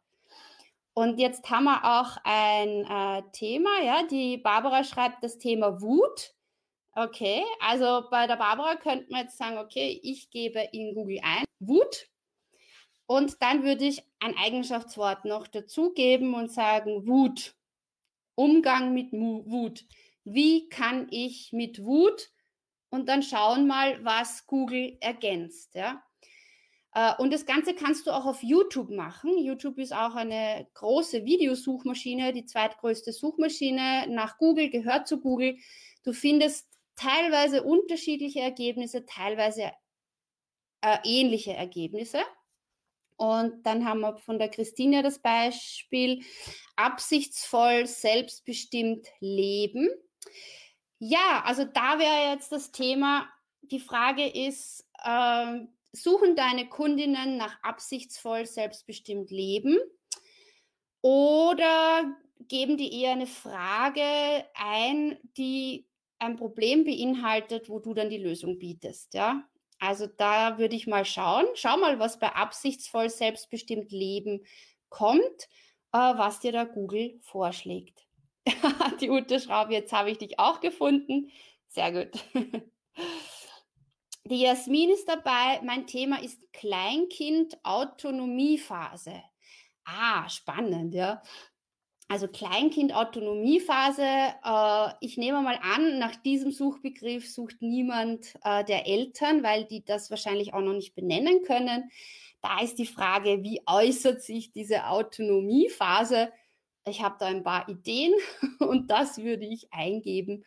Und 0.93 1.19
jetzt 1.19 1.49
haben 1.49 1.65
wir 1.65 1.83
auch 1.83 2.17
ein 2.23 2.85
äh, 2.85 3.23
Thema, 3.33 3.81
ja, 3.83 4.03
die 4.03 4.37
Barbara 4.37 4.83
schreibt 4.83 5.23
das 5.23 5.39
Thema 5.39 5.81
Wut. 5.81 6.33
Okay, 6.95 7.43
also 7.59 8.03
bei 8.09 8.27
der 8.27 8.37
Barbara 8.37 8.75
könnte 8.75 9.11
man 9.11 9.23
jetzt 9.23 9.37
sagen, 9.37 9.57
okay, 9.57 9.99
ich 10.03 10.29
gebe 10.29 10.69
in 10.71 10.93
Google 10.93 11.19
ein 11.23 11.43
Wut 11.59 12.07
und 13.05 13.41
dann 13.41 13.63
würde 13.63 13.85
ich 13.85 14.03
ein 14.19 14.35
Eigenschaftswort 14.37 15.25
noch 15.25 15.47
dazugeben 15.47 16.33
und 16.33 16.51
sagen 16.51 17.07
Wut. 17.07 17.55
Umgang 18.35 18.93
mit 18.93 19.11
Wut. 19.11 19.85
Wie 20.23 20.69
kann 20.69 21.07
ich 21.11 21.51
mit 21.51 21.83
Wut? 21.83 22.31
Und 22.89 23.09
dann 23.09 23.23
schauen 23.23 23.67
mal, 23.67 24.03
was 24.03 24.47
Google 24.47 24.97
ergänzt. 25.01 25.75
Ja? 25.75 26.03
Äh, 26.93 27.13
und 27.17 27.33
das 27.33 27.45
Ganze 27.45 27.73
kannst 27.73 28.07
du 28.07 28.11
auch 28.11 28.25
auf 28.25 28.43
YouTube 28.43 28.89
machen. 28.89 29.37
YouTube 29.37 29.79
ist 29.79 29.93
auch 29.93 30.15
eine 30.15 30.67
große 30.73 31.25
Videosuchmaschine, 31.25 32.33
die 32.33 32.45
zweitgrößte 32.45 33.11
Suchmaschine 33.11 34.07
nach 34.09 34.37
Google, 34.37 34.69
gehört 34.69 35.07
zu 35.07 35.19
Google. 35.19 35.57
Du 36.03 36.13
findest 36.13 36.67
teilweise 36.95 37.63
unterschiedliche 37.63 38.41
Ergebnisse, 38.41 39.05
teilweise 39.05 39.71
äh, 40.81 40.97
ähnliche 41.03 41.53
Ergebnisse. 41.53 42.19
Und 43.23 43.65
dann 43.65 43.85
haben 43.85 44.01
wir 44.01 44.17
von 44.17 44.37
der 44.37 44.49
Christine 44.49 45.01
das 45.01 45.17
Beispiel, 45.17 46.25
absichtsvoll, 46.75 47.87
selbstbestimmt 47.87 49.07
leben. 49.21 49.87
Ja, 50.99 51.41
also 51.45 51.63
da 51.63 51.99
wäre 51.99 52.33
jetzt 52.33 52.51
das 52.51 52.73
Thema, 52.73 53.29
die 53.61 53.79
Frage 53.79 54.27
ist, 54.27 54.85
äh, 55.05 55.61
suchen 55.93 56.35
deine 56.35 56.67
Kundinnen 56.67 57.37
nach 57.37 57.63
absichtsvoll, 57.63 58.45
selbstbestimmt 58.45 59.31
leben? 59.31 59.77
Oder 61.01 62.13
geben 62.49 62.75
die 62.75 63.03
eher 63.03 63.13
eine 63.13 63.27
Frage 63.27 64.03
ein, 64.53 65.17
die 65.37 65.87
ein 66.19 66.35
Problem 66.35 66.83
beinhaltet, 66.83 67.69
wo 67.69 67.79
du 67.79 67.93
dann 67.93 68.09
die 68.09 68.17
Lösung 68.17 68.59
bietest, 68.59 69.13
ja? 69.13 69.47
Also 69.83 70.07
da 70.07 70.57
würde 70.59 70.77
ich 70.77 70.87
mal 70.87 71.03
schauen. 71.03 71.45
Schau 71.55 71.75
mal, 71.75 71.99
was 71.99 72.17
bei 72.17 72.29
absichtsvoll 72.29 73.09
selbstbestimmt 73.09 73.91
Leben 73.91 74.45
kommt, 74.87 75.49
äh, 75.91 75.97
was 75.97 76.39
dir 76.39 76.53
da 76.53 76.63
Google 76.63 77.19
vorschlägt. 77.19 78.05
Die 79.01 79.09
Unterschraube, 79.09 79.73
jetzt 79.73 79.91
habe 79.91 80.09
ich 80.09 80.19
dich 80.19 80.39
auch 80.39 80.61
gefunden. 80.61 81.29
Sehr 81.67 81.91
gut. 81.91 82.11
Die 84.23 84.39
Jasmin 84.39 84.89
ist 84.89 85.09
dabei. 85.09 85.59
Mein 85.63 85.85
Thema 85.85 86.23
ist 86.23 86.39
Kleinkind-Autonomiephase. 86.53 89.21
Ah, 89.83 90.29
spannend, 90.29 90.95
ja. 90.95 91.21
Also 92.07 92.27
Kleinkind-Autonomiephase. 92.27 94.03
Äh, 94.03 94.93
ich 95.01 95.17
nehme 95.17 95.41
mal 95.41 95.59
an, 95.61 95.99
nach 95.99 96.15
diesem 96.17 96.51
Suchbegriff 96.51 97.29
sucht 97.29 97.61
niemand 97.61 98.33
äh, 98.43 98.63
der 98.63 98.87
Eltern, 98.87 99.43
weil 99.43 99.65
die 99.65 99.83
das 99.83 100.09
wahrscheinlich 100.09 100.53
auch 100.53 100.61
noch 100.61 100.73
nicht 100.73 100.95
benennen 100.95 101.43
können. 101.43 101.89
Da 102.41 102.59
ist 102.61 102.77
die 102.77 102.85
Frage, 102.85 103.43
wie 103.43 103.61
äußert 103.65 104.21
sich 104.21 104.51
diese 104.51 104.87
Autonomiephase? 104.87 106.31
Ich 106.85 107.01
habe 107.01 107.15
da 107.19 107.27
ein 107.27 107.43
paar 107.43 107.69
Ideen 107.69 108.13
und 108.59 108.91
das 108.91 109.17
würde 109.17 109.45
ich 109.45 109.71
eingeben 109.71 110.43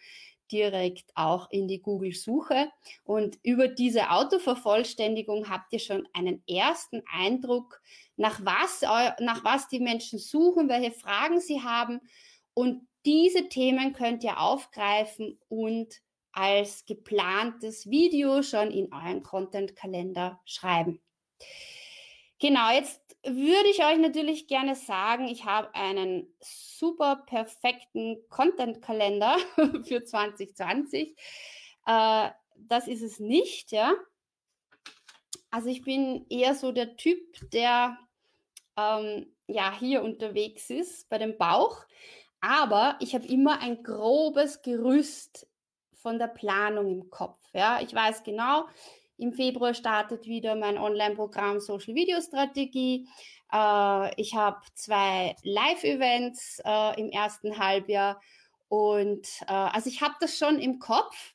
direkt 0.51 1.11
auch 1.15 1.51
in 1.51 1.69
die 1.69 1.81
Google-Suche. 1.81 2.71
Und 3.05 3.39
über 3.43 3.69
diese 3.69 4.11
Autovervollständigung 4.11 5.49
habt 5.49 5.73
ihr 5.73 5.79
schon 5.79 6.09
einen 6.13 6.43
ersten 6.49 7.03
Eindruck, 7.13 7.81
nach 8.17 8.45
was, 8.45 8.83
nach 9.21 9.45
was 9.45 9.69
die 9.69 9.81
Menschen 9.81 10.19
suchen, 10.19 10.69
welche 10.69 10.93
Fragen 10.93 11.41
sie 11.41 11.63
haben. 11.63 12.01
Und 12.55 12.87
diese 13.05 13.49
Themen 13.49 13.93
könnt 13.93 14.25
ihr 14.25 14.41
aufgreifen 14.41 15.39
und 15.49 15.95
als 16.33 16.85
geplantes 16.85 17.89
Video 17.89 18.43
schon 18.43 18.71
in 18.71 18.93
euren 18.93 19.23
Content-Kalender 19.23 20.41
schreiben. 20.45 21.01
Genau, 22.39 22.71
jetzt 22.71 23.01
würde 23.25 23.69
ich 23.71 23.85
euch 23.85 23.99
natürlich 23.99 24.47
gerne 24.47 24.77
sagen, 24.77 25.27
ich 25.27 25.45
habe 25.45 25.75
einen 25.75 26.33
super 26.41 27.25
perfekten 27.27 28.19
Content-Kalender 28.29 29.37
für 29.85 30.05
2020. 30.05 31.17
Äh, 31.87 32.31
das 32.57 32.89
ist 32.89 33.03
es 33.03 33.21
nicht, 33.21 33.73
ja. 33.73 33.93
Also 35.51 35.69
ich 35.69 35.83
bin 35.83 36.27
eher 36.29 36.55
so 36.55 36.73
der 36.73 36.97
Typ, 36.97 37.19
der 37.51 37.99
ähm, 38.77 39.27
ja 39.47 39.77
hier 39.79 40.03
unterwegs 40.03 40.71
ist 40.71 41.09
bei 41.09 41.19
dem 41.19 41.37
Bauch. 41.39 41.85
Aber 42.41 42.97
ich 43.01 43.15
habe 43.15 43.27
immer 43.27 43.61
ein 43.61 43.83
grobes 43.83 44.63
Gerüst 44.63 45.49
von 45.95 46.19
der 46.19 46.29
Planung 46.29 46.91
im 46.91 47.11
Kopf. 47.11 47.39
Ja, 47.53 47.81
ich 47.81 47.93
weiß 47.95 48.23
genau, 48.23 48.67
im 49.19 49.33
Februar 49.33 49.75
startet 49.75 50.27
wieder 50.27 50.55
mein 50.55 50.79
Online-Programm 50.79 51.61
Social 51.61 51.95
Video 51.95 52.21
Strategie. 52.21 53.09
Äh, 53.53 54.21
ich 54.21 54.35
habe 54.35 54.61
zwei 54.75 55.37
Live-Events 55.43 56.61
äh, 56.65 57.01
im 57.01 57.11
ersten 57.11 57.59
Halbjahr 57.59 58.21
und 58.69 59.27
äh, 59.49 59.53
also 59.53 59.89
ich 59.89 60.01
habe 60.01 60.15
das 60.21 60.39
schon 60.39 60.59
im 60.59 60.79
Kopf, 60.79 61.35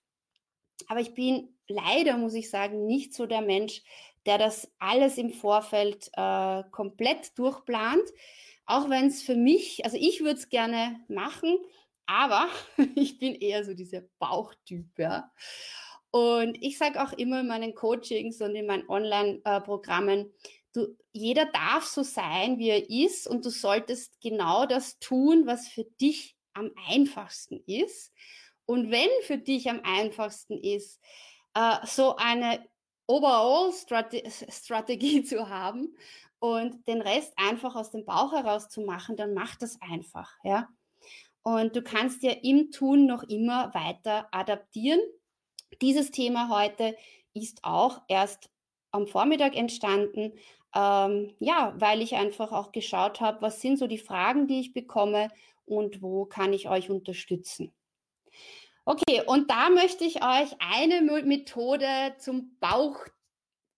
aber 0.87 0.99
ich 0.99 1.13
bin 1.13 1.55
leider, 1.67 2.17
muss 2.17 2.33
ich 2.33 2.49
sagen, 2.49 2.85
nicht 2.85 3.13
so 3.13 3.25
der 3.25 3.41
Mensch, 3.41 3.81
der 4.25 4.37
das 4.37 4.71
alles 4.79 5.17
im 5.17 5.31
Vorfeld 5.31 6.09
äh, 6.13 6.63
komplett 6.71 7.37
durchplant. 7.37 8.03
Auch 8.65 8.89
wenn 8.89 9.07
es 9.07 9.23
für 9.23 9.35
mich, 9.35 9.83
also 9.85 9.97
ich 9.99 10.21
würde 10.21 10.39
es 10.39 10.49
gerne 10.49 10.99
machen, 11.07 11.57
aber 12.05 12.47
ich 12.95 13.17
bin 13.17 13.35
eher 13.35 13.63
so 13.63 13.73
dieser 13.73 14.01
Bauchtyp, 14.19 14.87
ja. 14.97 15.31
Und 16.11 16.61
ich 16.61 16.77
sage 16.77 17.01
auch 17.01 17.13
immer 17.13 17.39
in 17.39 17.47
meinen 17.47 17.73
Coachings 17.73 18.41
und 18.41 18.53
in 18.53 18.67
meinen 18.67 18.87
Online-Programmen, 18.89 20.31
du, 20.73 20.97
jeder 21.13 21.45
darf 21.45 21.85
so 21.85 22.03
sein, 22.03 22.59
wie 22.59 22.69
er 22.69 22.89
ist 22.89 23.27
und 23.27 23.45
du 23.45 23.49
solltest 23.49 24.19
genau 24.21 24.65
das 24.65 24.99
tun, 24.99 25.43
was 25.45 25.69
für 25.69 25.85
dich 26.01 26.35
am 26.53 26.71
einfachsten 26.89 27.63
ist. 27.65 28.11
Und 28.65 28.91
wenn 28.91 29.07
für 29.23 29.37
dich 29.37 29.69
am 29.69 29.79
einfachsten 29.83 30.61
ist, 30.61 30.99
äh, 31.53 31.77
so 31.85 32.17
eine 32.17 32.65
Overall-Strategie 33.07 35.23
zu 35.27 35.49
haben 35.49 35.95
und 36.39 36.85
den 36.87 37.01
Rest 37.01 37.33
einfach 37.37 37.75
aus 37.75 37.91
dem 37.91 38.03
Bauch 38.05 38.33
heraus 38.33 38.67
zu 38.67 38.81
machen, 38.81 39.15
dann 39.15 39.33
mach 39.33 39.55
das 39.55 39.81
einfach, 39.81 40.33
ja. 40.43 40.67
Und 41.43 41.75
du 41.75 41.81
kannst 41.81 42.21
ja 42.21 42.31
im 42.31 42.69
Tun 42.69 43.07
noch 43.07 43.23
immer 43.23 43.73
weiter 43.73 44.27
adaptieren 44.31 44.99
dieses 45.81 46.11
Thema 46.11 46.49
heute 46.49 46.95
ist 47.33 47.63
auch 47.63 48.01
erst 48.07 48.49
am 48.91 49.07
Vormittag 49.07 49.55
entstanden, 49.55 50.33
ähm, 50.75 51.33
ja, 51.39 51.73
weil 51.77 52.01
ich 52.01 52.15
einfach 52.15 52.51
auch 52.51 52.71
geschaut 52.71 53.21
habe, 53.21 53.41
was 53.41 53.61
sind 53.61 53.77
so 53.77 53.87
die 53.87 53.97
Fragen, 53.97 54.47
die 54.47 54.59
ich 54.59 54.73
bekomme 54.73 55.29
und 55.65 56.01
wo 56.01 56.25
kann 56.25 56.53
ich 56.53 56.69
euch 56.69 56.89
unterstützen. 56.89 57.73
Okay, 58.85 59.21
und 59.25 59.49
da 59.49 59.69
möchte 59.69 60.03
ich 60.03 60.23
euch 60.23 60.55
eine 60.59 61.01
Methode 61.01 62.15
zum 62.17 62.57
Bauch 62.59 62.97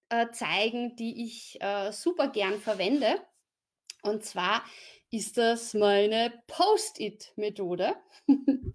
äh, 0.09 0.29
zeigen, 0.31 0.95
die 0.95 1.25
ich 1.25 1.61
äh, 1.61 1.91
super 1.91 2.29
gern 2.29 2.59
verwende. 2.59 3.19
Und 4.01 4.23
zwar 4.23 4.63
ist 5.11 5.37
das 5.37 5.73
meine 5.73 6.31
Post-it-Methode. 6.47 7.95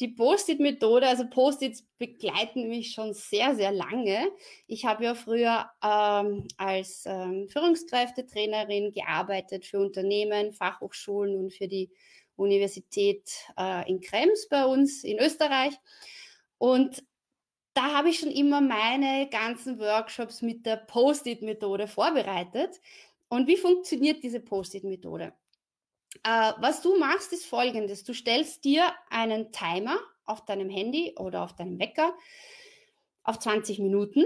Die 0.00 0.08
Post-it-Methode, 0.08 1.06
also 1.06 1.28
Post-its 1.28 1.84
begleiten 1.98 2.68
mich 2.68 2.92
schon 2.92 3.14
sehr, 3.14 3.54
sehr 3.54 3.70
lange. 3.70 4.28
Ich 4.66 4.84
habe 4.86 5.04
ja 5.04 5.14
früher 5.14 5.70
ähm, 5.84 6.48
als 6.56 7.04
ähm, 7.06 7.48
Führungskräftetrainerin 7.48 8.92
gearbeitet 8.92 9.66
für 9.66 9.78
Unternehmen, 9.78 10.52
Fachhochschulen 10.52 11.36
und 11.36 11.52
für 11.52 11.68
die 11.68 11.90
Universität 12.34 13.30
äh, 13.56 13.88
in 13.88 14.00
Krems 14.00 14.48
bei 14.48 14.64
uns 14.64 15.04
in 15.04 15.20
Österreich. 15.20 15.74
Und 16.58 17.04
da 17.74 17.92
habe 17.92 18.08
ich 18.08 18.18
schon 18.18 18.30
immer 18.30 18.60
meine 18.60 19.28
ganzen 19.28 19.78
Workshops 19.78 20.42
mit 20.42 20.66
der 20.66 20.76
Post-it-Methode 20.76 21.86
vorbereitet. 21.86 22.80
Und 23.28 23.46
wie 23.46 23.56
funktioniert 23.56 24.22
diese 24.24 24.40
Post-it-Methode? 24.40 25.32
Äh, 26.22 26.52
was 26.58 26.82
du 26.82 26.98
machst, 26.98 27.32
ist 27.32 27.46
folgendes. 27.46 28.04
Du 28.04 28.14
stellst 28.14 28.64
dir 28.64 28.92
einen 29.10 29.52
Timer 29.52 29.98
auf 30.24 30.44
deinem 30.44 30.70
Handy 30.70 31.14
oder 31.18 31.42
auf 31.42 31.54
deinem 31.54 31.78
Wecker 31.78 32.14
auf 33.24 33.38
20 33.38 33.78
Minuten. 33.78 34.24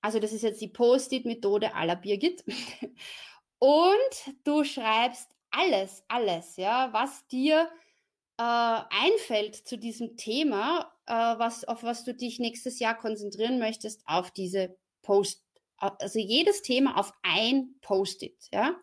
Also 0.00 0.18
das 0.18 0.32
ist 0.32 0.42
jetzt 0.42 0.60
die 0.60 0.68
Post-it-Methode 0.68 1.74
aller 1.74 1.96
Birgit. 1.96 2.44
Und 3.58 4.34
du 4.44 4.64
schreibst 4.64 5.30
alles, 5.50 6.04
alles, 6.08 6.56
ja, 6.56 6.92
was 6.92 7.26
dir 7.28 7.70
äh, 8.38 8.42
einfällt 8.42 9.54
zu 9.54 9.78
diesem 9.78 10.16
Thema, 10.16 10.92
äh, 11.06 11.12
was, 11.12 11.64
auf 11.64 11.82
was 11.82 12.04
du 12.04 12.14
dich 12.14 12.38
nächstes 12.38 12.78
Jahr 12.78 12.96
konzentrieren 12.96 13.58
möchtest, 13.58 14.02
auf 14.06 14.30
diese 14.30 14.76
Post, 15.02 15.42
also 15.78 16.18
jedes 16.18 16.62
Thema 16.62 16.98
auf 16.98 17.12
ein 17.22 17.74
Post-it, 17.80 18.48
ja. 18.52 18.76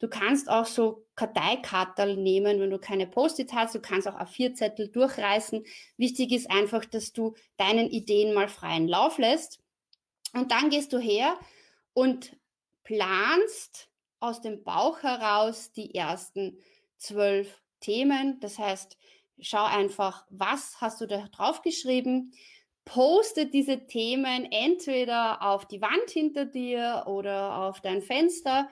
Du 0.00 0.08
kannst 0.08 0.48
auch 0.48 0.64
so 0.64 1.06
Karteikartel 1.14 2.16
nehmen, 2.16 2.58
wenn 2.58 2.70
du 2.70 2.78
keine 2.78 3.06
Post-it 3.06 3.52
hast. 3.52 3.74
Du 3.74 3.80
kannst 3.80 4.08
auch 4.08 4.18
A4-Zettel 4.18 4.88
durchreißen. 4.88 5.62
Wichtig 5.98 6.32
ist 6.32 6.50
einfach, 6.50 6.86
dass 6.86 7.12
du 7.12 7.34
deinen 7.58 7.88
Ideen 7.90 8.34
mal 8.34 8.48
freien 8.48 8.88
Lauf 8.88 9.18
lässt. 9.18 9.60
Und 10.32 10.50
dann 10.52 10.70
gehst 10.70 10.94
du 10.94 10.98
her 10.98 11.38
und 11.92 12.34
planst 12.82 13.90
aus 14.20 14.40
dem 14.40 14.64
Bauch 14.64 15.02
heraus 15.02 15.70
die 15.72 15.94
ersten 15.94 16.58
zwölf 16.96 17.60
Themen. 17.80 18.40
Das 18.40 18.58
heißt, 18.58 18.96
schau 19.38 19.64
einfach, 19.64 20.24
was 20.30 20.80
hast 20.80 21.02
du 21.02 21.06
da 21.06 21.26
draufgeschrieben? 21.28 22.32
Poste 22.86 23.46
diese 23.46 23.86
Themen 23.86 24.50
entweder 24.50 25.42
auf 25.42 25.66
die 25.66 25.82
Wand 25.82 26.08
hinter 26.10 26.46
dir 26.46 27.04
oder 27.06 27.58
auf 27.58 27.82
dein 27.82 28.00
Fenster 28.00 28.68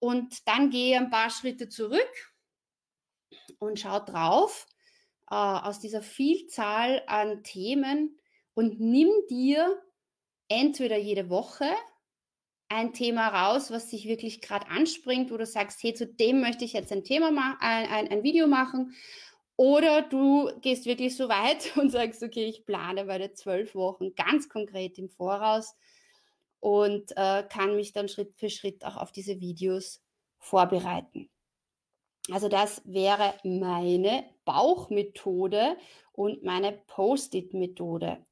und 0.00 0.48
dann 0.48 0.70
gehe 0.70 0.98
ein 0.98 1.10
paar 1.10 1.30
Schritte 1.30 1.68
zurück 1.68 2.34
und 3.58 3.78
schau 3.78 4.00
drauf 4.00 4.66
äh, 5.30 5.34
aus 5.34 5.78
dieser 5.78 6.02
Vielzahl 6.02 7.02
an 7.06 7.44
Themen 7.44 8.18
und 8.54 8.80
nimm 8.80 9.10
dir 9.28 9.80
entweder 10.48 10.96
jede 10.96 11.30
Woche 11.30 11.70
ein 12.68 12.92
Thema 12.92 13.28
raus, 13.28 13.70
was 13.70 13.88
dich 13.88 14.06
wirklich 14.06 14.40
gerade 14.40 14.68
anspringt, 14.68 15.30
wo 15.30 15.36
du 15.36 15.44
sagst, 15.44 15.82
hey, 15.82 15.92
zu 15.92 16.06
dem 16.06 16.40
möchte 16.40 16.64
ich 16.64 16.72
jetzt 16.72 16.92
ein 16.92 17.04
Thema 17.04 17.30
machen, 17.30 17.58
ein, 17.60 17.86
ein, 17.88 18.08
ein 18.08 18.22
Video 18.22 18.46
machen. 18.46 18.94
Oder 19.56 20.02
du 20.02 20.50
gehst 20.60 20.86
wirklich 20.86 21.16
so 21.16 21.28
weit 21.28 21.76
und 21.76 21.90
sagst, 21.90 22.22
okay, 22.22 22.46
ich 22.46 22.64
plane 22.64 23.04
meine 23.04 23.32
zwölf 23.32 23.74
Wochen 23.74 24.14
ganz 24.14 24.48
konkret 24.48 24.98
im 24.98 25.10
Voraus 25.10 25.74
und 26.60 27.12
äh, 27.16 27.42
kann 27.48 27.76
mich 27.76 27.92
dann 27.92 28.08
Schritt 28.08 28.34
für 28.36 28.50
Schritt 28.50 28.84
auch 28.84 28.96
auf 28.96 29.12
diese 29.12 29.40
Videos 29.40 30.02
vorbereiten. 30.38 31.28
Also 32.30 32.48
das 32.48 32.82
wäre 32.84 33.34
meine 33.44 34.24
Bauchmethode 34.44 35.76
und 36.12 36.44
meine 36.44 36.72
Post-it-Methode. 36.86 38.24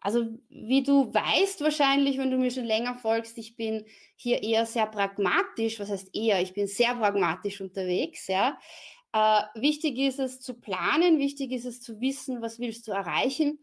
Also 0.00 0.26
wie 0.48 0.82
du 0.82 1.12
weißt 1.12 1.60
wahrscheinlich, 1.60 2.18
wenn 2.18 2.30
du 2.30 2.38
mir 2.38 2.50
schon 2.50 2.64
länger 2.64 2.96
folgst, 2.96 3.36
ich 3.36 3.56
bin 3.56 3.84
hier 4.16 4.42
eher 4.42 4.64
sehr 4.64 4.86
pragmatisch. 4.86 5.80
Was 5.80 5.90
heißt 5.90 6.14
eher? 6.14 6.40
Ich 6.40 6.54
bin 6.54 6.66
sehr 6.66 6.94
pragmatisch 6.94 7.60
unterwegs. 7.60 8.26
Ja. 8.28 8.58
Äh, 9.12 9.42
wichtig 9.54 9.98
ist 9.98 10.18
es 10.18 10.40
zu 10.40 10.54
planen, 10.54 11.18
wichtig 11.18 11.52
ist 11.52 11.64
es 11.64 11.80
zu 11.80 12.00
wissen, 12.00 12.42
was 12.42 12.58
willst 12.58 12.86
du 12.86 12.92
erreichen. 12.92 13.58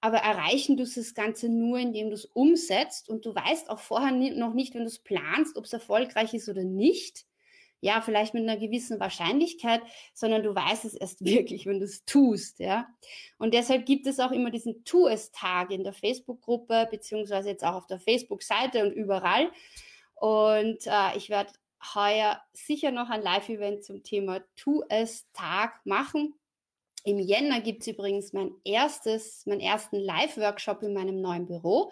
Aber 0.00 0.18
erreichen 0.18 0.76
du 0.76 0.84
das 0.84 1.14
Ganze 1.14 1.48
nur, 1.48 1.78
indem 1.78 2.08
du 2.08 2.14
es 2.14 2.24
umsetzt 2.24 3.08
und 3.08 3.26
du 3.26 3.34
weißt 3.34 3.68
auch 3.68 3.80
vorher 3.80 4.12
noch 4.12 4.54
nicht, 4.54 4.74
wenn 4.74 4.82
du 4.82 4.86
es 4.86 4.98
planst, 4.98 5.56
ob 5.56 5.64
es 5.64 5.72
erfolgreich 5.72 6.32
ist 6.32 6.48
oder 6.48 6.64
nicht. 6.64 7.26
Ja, 7.82 8.02
vielleicht 8.02 8.34
mit 8.34 8.42
einer 8.42 8.58
gewissen 8.58 9.00
Wahrscheinlichkeit, 9.00 9.80
sondern 10.12 10.42
du 10.42 10.54
weißt 10.54 10.84
es 10.84 10.94
erst 10.94 11.24
wirklich, 11.24 11.66
wenn 11.66 11.80
du 11.80 11.86
es 11.86 12.04
tust, 12.04 12.60
ja. 12.60 12.86
Und 13.38 13.54
deshalb 13.54 13.86
gibt 13.86 14.06
es 14.06 14.20
auch 14.20 14.32
immer 14.32 14.50
diesen 14.50 14.84
Tu-es-Tag 14.84 15.70
in 15.70 15.84
der 15.84 15.94
Facebook-Gruppe, 15.94 16.88
beziehungsweise 16.90 17.48
jetzt 17.48 17.64
auch 17.64 17.74
auf 17.74 17.86
der 17.86 18.00
Facebook-Seite 18.00 18.82
und 18.84 18.92
überall. 18.92 19.50
Und 20.14 20.86
äh, 20.86 21.16
ich 21.16 21.30
werde 21.30 21.52
heuer 21.94 22.42
sicher 22.52 22.90
noch 22.90 23.08
ein 23.08 23.22
Live-Event 23.22 23.84
zum 23.84 24.02
Thema 24.02 24.40
Tu-es-Tag 24.56 25.84
machen. 25.84 26.34
Im 27.04 27.18
Jänner 27.18 27.60
gibt 27.60 27.82
es 27.82 27.88
übrigens 27.88 28.32
mein 28.32 28.52
erstes, 28.64 29.46
meinen 29.46 29.60
ersten 29.60 29.96
Live-Workshop 29.96 30.82
in 30.82 30.92
meinem 30.92 31.20
neuen 31.20 31.46
Büro. 31.46 31.90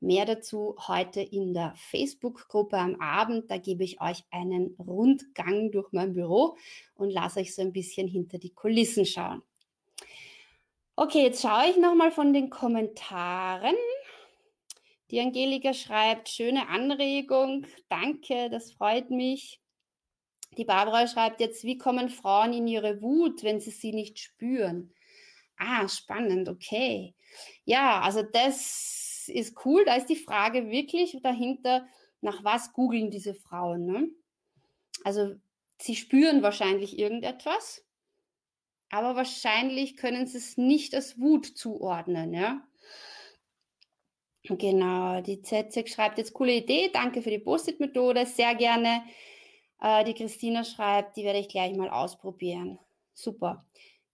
Mehr 0.00 0.24
dazu 0.24 0.76
heute 0.86 1.20
in 1.20 1.54
der 1.54 1.74
Facebook-Gruppe 1.76 2.78
am 2.78 3.00
Abend. 3.00 3.50
Da 3.50 3.58
gebe 3.58 3.84
ich 3.84 4.00
euch 4.00 4.24
einen 4.30 4.76
Rundgang 4.78 5.70
durch 5.72 5.88
mein 5.92 6.14
Büro 6.14 6.56
und 6.94 7.10
lasse 7.10 7.40
euch 7.40 7.54
so 7.54 7.62
ein 7.62 7.72
bisschen 7.72 8.06
hinter 8.08 8.38
die 8.38 8.54
Kulissen 8.54 9.04
schauen. 9.04 9.42
Okay, 10.94 11.22
jetzt 11.24 11.42
schaue 11.42 11.70
ich 11.70 11.76
nochmal 11.76 12.10
von 12.10 12.32
den 12.32 12.48
Kommentaren. 12.48 13.76
Die 15.10 15.20
Angelika 15.20 15.74
schreibt, 15.74 16.28
schöne 16.28 16.68
Anregung. 16.68 17.66
Danke, 17.88 18.50
das 18.50 18.72
freut 18.72 19.10
mich. 19.10 19.60
Die 20.56 20.64
Barbara 20.64 21.06
schreibt 21.06 21.40
jetzt, 21.40 21.64
wie 21.64 21.78
kommen 21.78 22.08
Frauen 22.08 22.52
in 22.52 22.66
ihre 22.66 23.00
Wut, 23.02 23.42
wenn 23.44 23.60
sie 23.60 23.70
sie 23.70 23.92
nicht 23.92 24.18
spüren? 24.18 24.92
Ah, 25.56 25.88
spannend, 25.88 26.48
okay. 26.48 27.14
Ja, 27.64 28.00
also 28.00 28.22
das 28.22 29.28
ist 29.28 29.64
cool. 29.64 29.84
Da 29.84 29.96
ist 29.96 30.06
die 30.08 30.16
Frage 30.16 30.70
wirklich 30.70 31.18
dahinter, 31.22 31.86
nach 32.20 32.42
was 32.44 32.72
googeln 32.72 33.10
diese 33.10 33.34
Frauen? 33.34 33.86
Ne? 33.86 34.10
Also 35.04 35.34
sie 35.80 35.96
spüren 35.96 36.42
wahrscheinlich 36.42 36.98
irgendetwas. 36.98 37.84
aber 38.90 39.16
wahrscheinlich 39.16 39.96
können 39.96 40.26
sie 40.26 40.38
es 40.38 40.56
nicht 40.56 40.94
als 40.94 41.18
Wut 41.18 41.46
zuordnen, 41.46 42.32
ja. 42.34 42.62
Genau, 44.44 45.20
die 45.20 45.42
ZZ 45.42 45.88
schreibt 45.90 46.16
jetzt 46.18 46.32
coole 46.32 46.54
Idee, 46.54 46.90
danke 46.92 47.22
für 47.22 47.30
die 47.30 47.38
Post-it-Methode, 47.38 48.24
sehr 48.24 48.54
gerne. 48.54 49.02
Äh, 49.80 50.04
die 50.04 50.14
Christina 50.14 50.64
schreibt, 50.64 51.16
die 51.16 51.24
werde 51.24 51.38
ich 51.38 51.48
gleich 51.48 51.76
mal 51.76 51.90
ausprobieren. 51.90 52.78
Super. 53.14 53.64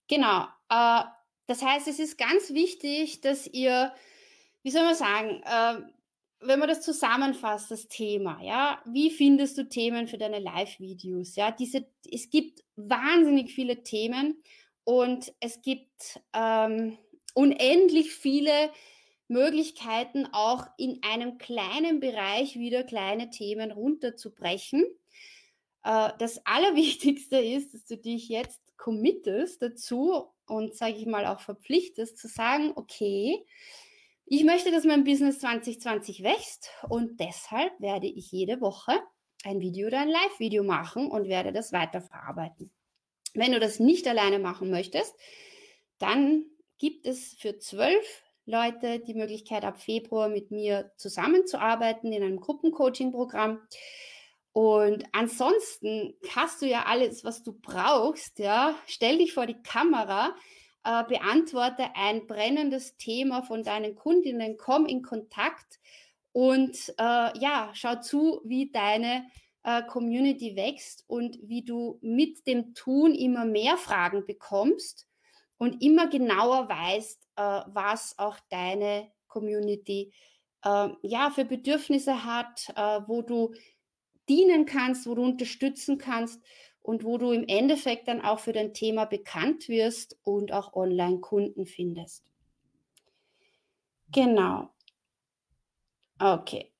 Genau. 0.07 0.45
Äh, 0.69 1.03
das 1.47 1.61
heißt, 1.61 1.87
es 1.87 1.99
ist 1.99 2.17
ganz 2.17 2.51
wichtig, 2.51 3.21
dass 3.21 3.47
ihr, 3.47 3.93
wie 4.63 4.71
soll 4.71 4.83
man 4.83 4.95
sagen, 4.95 5.41
äh, 5.43 5.81
wenn 6.41 6.59
man 6.59 6.67
das 6.67 6.81
zusammenfasst, 6.81 7.71
das 7.71 7.87
Thema, 7.87 8.41
ja, 8.43 8.81
wie 8.85 9.09
findest 9.09 9.57
du 9.57 9.67
Themen 9.67 10.07
für 10.07 10.17
deine 10.17 10.39
Live-Videos? 10.39 11.35
Ja, 11.35 11.51
diese, 11.51 11.85
es 12.11 12.29
gibt 12.29 12.63
wahnsinnig 12.75 13.53
viele 13.53 13.83
Themen 13.83 14.41
und 14.83 15.33
es 15.39 15.61
gibt 15.61 16.19
ähm, 16.33 16.97
unendlich 17.33 18.11
viele 18.11 18.71
Möglichkeiten, 19.27 20.27
auch 20.31 20.67
in 20.77 21.01
einem 21.03 21.37
kleinen 21.37 21.99
Bereich 21.99 22.57
wieder 22.57 22.83
kleine 22.83 23.31
Themen 23.31 23.71
runterzubrechen. 23.71 24.85
Äh, 25.85 26.09
das 26.19 26.45
Allerwichtigste 26.45 27.37
ist, 27.37 27.73
dass 27.73 27.85
du 27.85 27.97
dich 27.97 28.27
jetzt 28.27 28.59
committest 28.77 29.61
dazu 29.61 30.25
und, 30.47 30.75
sage 30.75 30.95
ich 30.95 31.05
mal, 31.05 31.25
auch 31.27 31.39
verpflichtest 31.39 32.17
zu 32.17 32.27
sagen, 32.27 32.73
okay, 32.75 33.45
ich 34.25 34.43
möchte, 34.43 34.71
dass 34.71 34.83
mein 34.83 35.03
Business 35.03 35.39
2020 35.39 36.23
wächst 36.23 36.71
und 36.89 37.19
deshalb 37.19 37.79
werde 37.79 38.07
ich 38.07 38.31
jede 38.31 38.59
Woche 38.59 38.99
ein 39.43 39.59
Video 39.59 39.87
oder 39.87 40.01
ein 40.01 40.09
Live-Video 40.09 40.63
machen 40.63 41.11
und 41.11 41.27
werde 41.27 41.53
das 41.53 41.71
weiterverarbeiten. 41.71 42.71
Wenn 43.35 43.51
du 43.51 43.59
das 43.59 43.79
nicht 43.79 44.07
alleine 44.07 44.39
machen 44.39 44.71
möchtest, 44.71 45.13
dann 45.99 46.45
gibt 46.79 47.05
es 47.05 47.35
für 47.35 47.59
zwölf 47.59 48.23
Leute 48.45 48.99
die 48.99 49.13
Möglichkeit, 49.13 49.63
ab 49.63 49.79
Februar 49.79 50.29
mit 50.29 50.49
mir 50.49 50.91
zusammenzuarbeiten 50.97 52.11
in 52.11 52.23
einem 52.23 52.39
Gruppencoaching-Programm. 52.39 53.59
Und 54.55 55.03
ansonsten 55.11 56.13
hast 56.33 56.61
du 56.61 56.65
ja 56.65 56.85
alles, 56.85 57.25
was 57.25 57.43
du 57.43 57.51
brauchst. 57.51 58.39
Ja, 58.39 58.73
stell 58.87 59.17
dich 59.17 59.33
vor 59.33 59.47
die 59.47 59.61
Kamera, 59.61 60.33
äh, 60.85 61.03
beantworte 61.09 61.93
ein 61.93 62.25
brennendes 62.25 62.95
Thema 62.95 63.43
von 63.43 63.63
deinen 63.63 63.95
Kundinnen, 63.95 64.55
komm 64.55 64.85
in 64.85 65.01
Kontakt 65.01 65.81
und 66.31 66.77
äh, 66.97 67.37
ja, 67.37 67.69
schau 67.73 67.95
zu, 67.95 68.39
wie 68.45 68.71
deine 68.71 69.29
äh, 69.63 69.83
Community 69.83 70.55
wächst 70.55 71.03
und 71.07 71.37
wie 71.41 71.65
du 71.65 71.99
mit 72.01 72.47
dem 72.47 72.73
Tun 72.75 73.13
immer 73.13 73.43
mehr 73.43 73.75
Fragen 73.75 74.25
bekommst 74.25 75.05
und 75.57 75.83
immer 75.83 76.07
genauer 76.07 76.69
weißt, 76.69 77.27
äh, 77.35 77.41
was 77.67 78.17
auch 78.17 78.37
deine 78.49 79.11
Community 79.27 80.13
äh, 80.63 80.87
ja 81.01 81.29
für 81.29 81.43
Bedürfnisse 81.43 82.23
hat, 82.23 82.69
äh, 82.77 83.01
wo 83.05 83.21
du 83.21 83.53
dienen 84.29 84.65
kannst, 84.65 85.07
wo 85.07 85.15
du 85.15 85.23
unterstützen 85.23 85.97
kannst 85.97 86.41
und 86.81 87.03
wo 87.03 87.17
du 87.17 87.31
im 87.31 87.47
Endeffekt 87.47 88.07
dann 88.07 88.21
auch 88.21 88.39
für 88.39 88.53
dein 88.53 88.73
Thema 88.73 89.05
bekannt 89.05 89.67
wirst 89.69 90.17
und 90.23 90.51
auch 90.51 90.73
Online-Kunden 90.73 91.65
findest. 91.65 92.23
Genau. 94.11 94.69
Okay. 96.19 96.71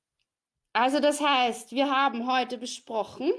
Also 0.72 1.00
das 1.00 1.20
heißt, 1.20 1.72
wir 1.72 1.90
haben 1.90 2.30
heute 2.30 2.58
besprochen, 2.58 3.32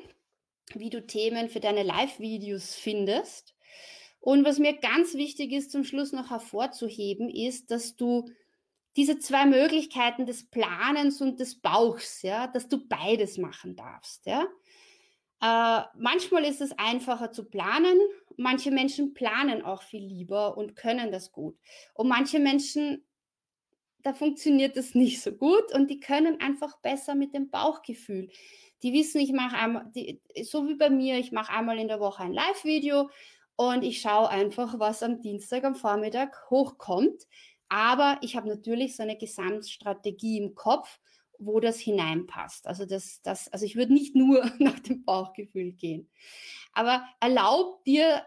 wie 0.74 0.90
du 0.90 1.06
Themen 1.06 1.50
für 1.50 1.60
deine 1.60 1.84
Live-Videos 1.84 2.76
findest. 2.76 3.56
Und 4.20 4.44
was 4.44 4.60
mir 4.60 4.76
ganz 4.78 5.14
wichtig 5.14 5.54
ist, 5.54 5.72
zum 5.72 5.84
Schluss 5.84 6.12
noch 6.12 6.32
hervorzuheben, 6.32 7.30
ist, 7.30 7.72
dass 7.72 7.96
du 7.96 8.26
diese 8.98 9.20
zwei 9.20 9.46
Möglichkeiten 9.46 10.26
des 10.26 10.50
Planens 10.50 11.22
und 11.22 11.40
des 11.40 11.62
Bauchs, 11.62 12.24
ja, 12.24 12.48
dass 12.48 12.68
du 12.68 12.86
beides 12.88 13.38
machen 13.38 13.76
darfst, 13.76 14.26
ja. 14.26 14.48
Äh, 15.40 15.84
manchmal 15.96 16.44
ist 16.46 16.62
es 16.62 16.72
einfacher 16.80 17.32
zu 17.32 17.46
planen. 17.46 18.00
Manche 18.38 18.72
Menschen 18.72 19.14
planen 19.14 19.62
auch 19.62 19.84
viel 19.84 20.04
lieber 20.04 20.58
und 20.58 20.76
können 20.76 21.12
das 21.12 21.32
gut. 21.32 21.58
Und 21.94 22.08
manche 22.08 22.40
Menschen, 22.40 23.06
da 24.02 24.14
funktioniert 24.14 24.78
das 24.78 24.96
nicht 24.96 25.22
so 25.22 25.32
gut 25.32 25.72
und 25.74 25.92
die 25.92 26.00
können 26.00 26.40
einfach 26.42 26.80
besser 26.80 27.14
mit 27.14 27.36
dem 27.36 27.52
Bauchgefühl. 27.52 28.30
Die 28.82 28.94
wissen, 28.94 29.20
ich 29.20 29.32
mache 29.32 29.58
einmal, 29.58 29.92
die, 29.94 30.22
so 30.44 30.68
wie 30.68 30.76
bei 30.76 30.90
mir, 30.90 31.20
ich 31.20 31.32
mache 31.32 31.54
einmal 31.54 31.78
in 31.78 31.88
der 31.88 32.00
Woche 32.00 32.24
ein 32.24 32.34
Live-Video 32.34 33.10
und 33.56 33.84
ich 33.84 34.02
schaue 34.02 34.30
einfach, 34.30 34.80
was 34.80 35.04
am 35.04 35.22
Dienstag 35.22 35.64
am 35.64 35.76
Vormittag 35.76 36.50
hochkommt. 36.50 37.28
Aber 37.70 38.18
ich 38.22 38.36
habe 38.36 38.48
natürlich 38.48 38.96
so 38.96 39.04
eine 39.04 39.18
Gesamtstrategie 39.18 40.38
im 40.38 40.56
Kopf 40.56 41.00
wo 41.40 41.60
das 41.60 41.80
hineinpasst. 41.80 42.68
Also 42.68 42.86
das, 42.86 43.22
das, 43.22 43.48
also 43.50 43.66
ich 43.66 43.76
würde 43.76 43.94
nicht 43.94 44.16
nur 44.16 44.50
nach 44.60 44.80
dem 44.80 45.04
Bauchgefühl 45.04 45.72
gehen. 45.72 46.10
Aber 46.74 47.08
erlaub 47.20 47.84
dir 47.84 48.24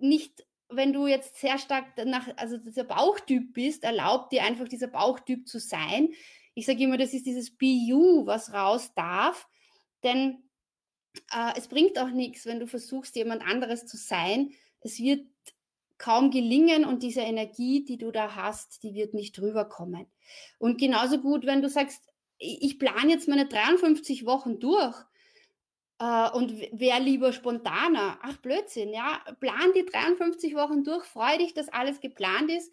nicht, 0.00 0.46
wenn 0.68 0.92
du 0.92 1.06
jetzt 1.06 1.36
sehr 1.36 1.58
stark 1.58 1.96
nach, 2.04 2.28
also 2.36 2.58
dieser 2.58 2.84
Bauchtyp 2.84 3.54
bist, 3.54 3.84
erlaub 3.84 4.30
dir 4.30 4.44
einfach 4.44 4.68
dieser 4.68 4.88
Bauchtyp 4.88 5.48
zu 5.48 5.58
sein. 5.58 6.10
Ich 6.54 6.66
sage 6.66 6.82
immer, 6.82 6.98
das 6.98 7.14
ist 7.14 7.26
dieses 7.26 7.52
You, 7.60 8.26
was 8.26 8.52
raus 8.52 8.92
darf, 8.94 9.48
denn 10.02 10.42
äh, 11.32 11.52
es 11.56 11.68
bringt 11.68 11.98
auch 11.98 12.10
nichts, 12.10 12.46
wenn 12.46 12.60
du 12.60 12.66
versuchst, 12.66 13.16
jemand 13.16 13.42
anderes 13.42 13.86
zu 13.86 13.96
sein. 13.96 14.52
Es 14.80 14.98
wird 14.98 15.26
kaum 15.98 16.30
gelingen 16.30 16.84
und 16.84 17.02
diese 17.02 17.20
Energie, 17.20 17.84
die 17.84 17.98
du 17.98 18.10
da 18.10 18.36
hast, 18.36 18.82
die 18.82 18.94
wird 18.94 19.14
nicht 19.14 19.40
rüberkommen. 19.40 20.06
Und 20.58 20.78
genauso 20.78 21.18
gut, 21.18 21.44
wenn 21.44 21.62
du 21.62 21.68
sagst, 21.68 22.02
ich 22.38 22.78
plane 22.78 23.10
jetzt 23.10 23.28
meine 23.28 23.46
53 23.46 24.24
Wochen 24.24 24.60
durch 24.60 24.94
äh, 25.98 26.30
und 26.30 26.52
wäre 26.72 27.00
lieber 27.00 27.32
spontaner. 27.32 28.18
Ach 28.22 28.36
Blödsinn, 28.36 28.92
ja, 28.92 29.20
plan 29.40 29.72
die 29.74 29.84
53 29.84 30.54
Wochen 30.54 30.84
durch, 30.84 31.04
freu 31.04 31.36
dich, 31.38 31.52
dass 31.54 31.68
alles 31.68 32.00
geplant 32.00 32.50
ist 32.50 32.72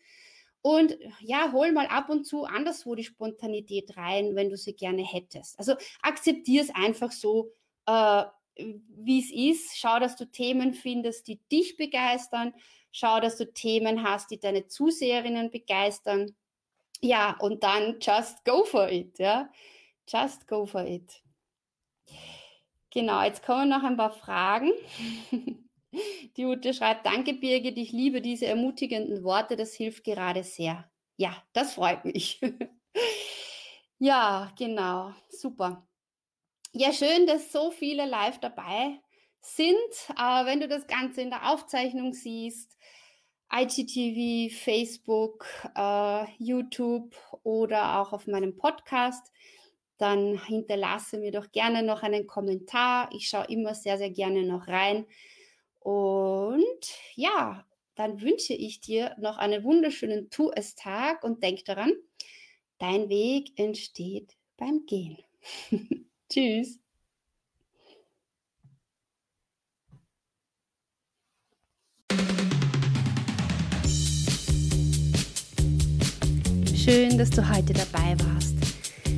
und 0.62 0.98
ja, 1.20 1.52
hol 1.52 1.72
mal 1.72 1.86
ab 1.88 2.10
und 2.10 2.26
zu 2.26 2.46
anderswo 2.46 2.96
die 2.96 3.04
Spontanität 3.04 3.98
rein, 3.98 4.36
wenn 4.36 4.50
du 4.50 4.58
sie 4.58 4.74
gerne 4.74 5.04
hättest. 5.04 5.60
Also 5.60 5.76
akzeptier 6.02 6.62
es 6.62 6.74
einfach 6.74 7.12
so, 7.12 7.52
äh, 7.86 8.24
wie 8.58 9.20
es 9.20 9.32
ist. 9.32 9.78
Schau, 9.78 10.00
dass 10.00 10.16
du 10.16 10.26
Themen 10.26 10.74
findest, 10.74 11.28
die 11.28 11.40
dich 11.52 11.78
begeistern. 11.78 12.54
Schau, 12.92 13.20
dass 13.20 13.38
du 13.38 13.52
Themen 13.52 14.04
hast, 14.04 14.32
die 14.32 14.40
deine 14.40 14.68
Zuseherinnen 14.68 15.52
begeistern. 15.52 16.36
Ja, 17.02 17.36
und 17.40 17.64
dann 17.64 17.98
just 18.00 18.44
go 18.46 18.64
for 18.64 18.90
it, 18.90 19.20
ja. 19.20 19.50
Just 20.08 20.48
go 20.48 20.66
for 20.66 20.86
it. 20.86 21.22
Genau, 22.92 23.24
jetzt 23.24 23.44
kommen 23.44 23.70
noch 23.70 23.84
ein 23.84 23.98
paar 23.98 24.12
Fragen. 24.12 24.72
Die 26.38 26.46
Ute 26.46 26.74
schreibt, 26.74 27.06
danke 27.06 27.34
Birgit, 27.34 27.78
ich 27.78 27.92
liebe 27.92 28.22
diese 28.22 28.46
ermutigenden 28.48 29.24
Worte, 29.24 29.56
das 29.56 29.74
hilft 29.74 30.04
gerade 30.04 30.44
sehr. 30.44 30.90
Ja, 31.18 31.36
das 31.54 31.74
freut 31.74 32.06
mich. 32.06 32.42
ja, 34.00 34.52
genau, 34.58 35.14
super. 35.30 35.86
Ja, 36.78 36.92
schön, 36.92 37.26
dass 37.26 37.54
so 37.54 37.72
viele 37.72 38.06
live 38.06 38.40
dabei 38.40 39.00
sind. 39.40 39.76
Äh, 40.10 40.46
wenn 40.46 40.60
du 40.60 40.68
das 40.68 40.88
Ganze 40.88 41.22
in 41.22 41.30
der 41.30 41.50
Aufzeichnung 41.50 42.12
siehst, 42.12 42.78
IGTV, 43.50 44.54
Facebook, 44.54 45.48
äh, 45.74 46.26
YouTube 46.38 47.16
oder 47.44 48.02
auch 48.02 48.12
auf 48.12 48.28
meinem 48.28 48.58
Podcast, 48.58 49.32
dann 50.00 50.38
hinterlasse 50.44 51.18
mir 51.18 51.32
doch 51.32 51.50
gerne 51.54 51.82
noch 51.82 52.04
einen 52.04 52.28
Kommentar. 52.28 53.10
Ich 53.14 53.30
schaue 53.30 53.46
immer 53.46 53.74
sehr, 53.74 53.98
sehr 53.98 54.10
gerne 54.12 54.44
noch 54.44 54.68
rein. 54.68 55.06
Und 55.80 56.90
ja, 57.16 57.66
dann 57.96 58.20
wünsche 58.20 58.54
ich 58.54 58.82
dir 58.82 59.16
noch 59.18 59.38
einen 59.38 59.64
wunderschönen 59.64 60.30
Tu-es-Tag 60.30 61.24
und 61.24 61.42
denk 61.42 61.64
daran, 61.64 61.94
dein 62.80 63.08
Weg 63.08 63.58
entsteht 63.58 64.36
beim 64.58 64.86
Gehen. 64.86 65.18
Tschüss. 66.30 66.80
Schön, 76.76 77.18
dass 77.18 77.30
du 77.30 77.48
heute 77.48 77.74
dabei 77.74 78.16
warst. 78.20 78.56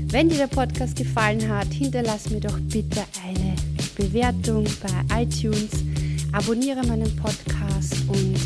Wenn 0.09 0.29
dir 0.29 0.37
der 0.37 0.47
Podcast 0.47 0.95
gefallen 0.95 1.49
hat, 1.49 1.67
hinterlass 1.67 2.29
mir 2.29 2.39
doch 2.39 2.57
bitte 2.59 3.03
eine 3.25 3.55
Bewertung 3.95 4.65
bei 4.81 5.23
iTunes, 5.23 5.71
abonniere 6.31 6.85
meinen 6.85 7.13
Podcast 7.17 7.95
und 8.07 8.37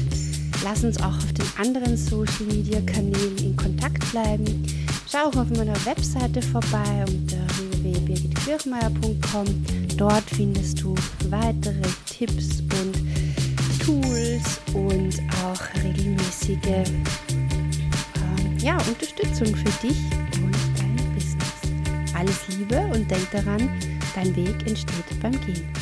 lass 0.64 0.84
uns 0.84 0.98
auch 0.98 1.18
auf 1.18 1.34
den 1.34 1.46
anderen 1.58 1.98
Social 1.98 2.46
Media 2.48 2.82
Kanälen 2.82 3.38
in 3.38 3.56
Kontakt 3.56 4.10
bleiben. 4.12 4.66
Schau 5.12 5.30
auch 5.30 5.36
auf 5.36 5.50
meiner 5.50 5.86
Webseite 5.86 6.42
vorbei 6.42 7.06
unter 7.08 7.71
www.birgitkirchmeier.com. 7.82 9.46
Dort 9.98 10.24
findest 10.36 10.82
du 10.82 10.96
weitere 11.30 11.82
Tipps 12.06 12.62
und 12.62 12.98
Tools 13.84 14.60
und 14.74 15.20
auch 15.44 15.84
regelmäßige 15.84 16.58
äh, 16.66 16.84
ja, 18.60 18.78
Unterstützung 18.88 19.48
für 19.48 19.88
dich 19.88 19.98
und 20.44 20.56
dein 20.78 20.96
Business. 21.16 22.14
Alles 22.16 22.48
Liebe 22.50 22.80
und 22.94 23.10
denk 23.10 23.30
daran, 23.32 23.70
dein 24.16 24.36
Weg 24.36 24.68
entsteht 24.68 25.20
beim 25.22 25.40
Gehen. 25.42 25.81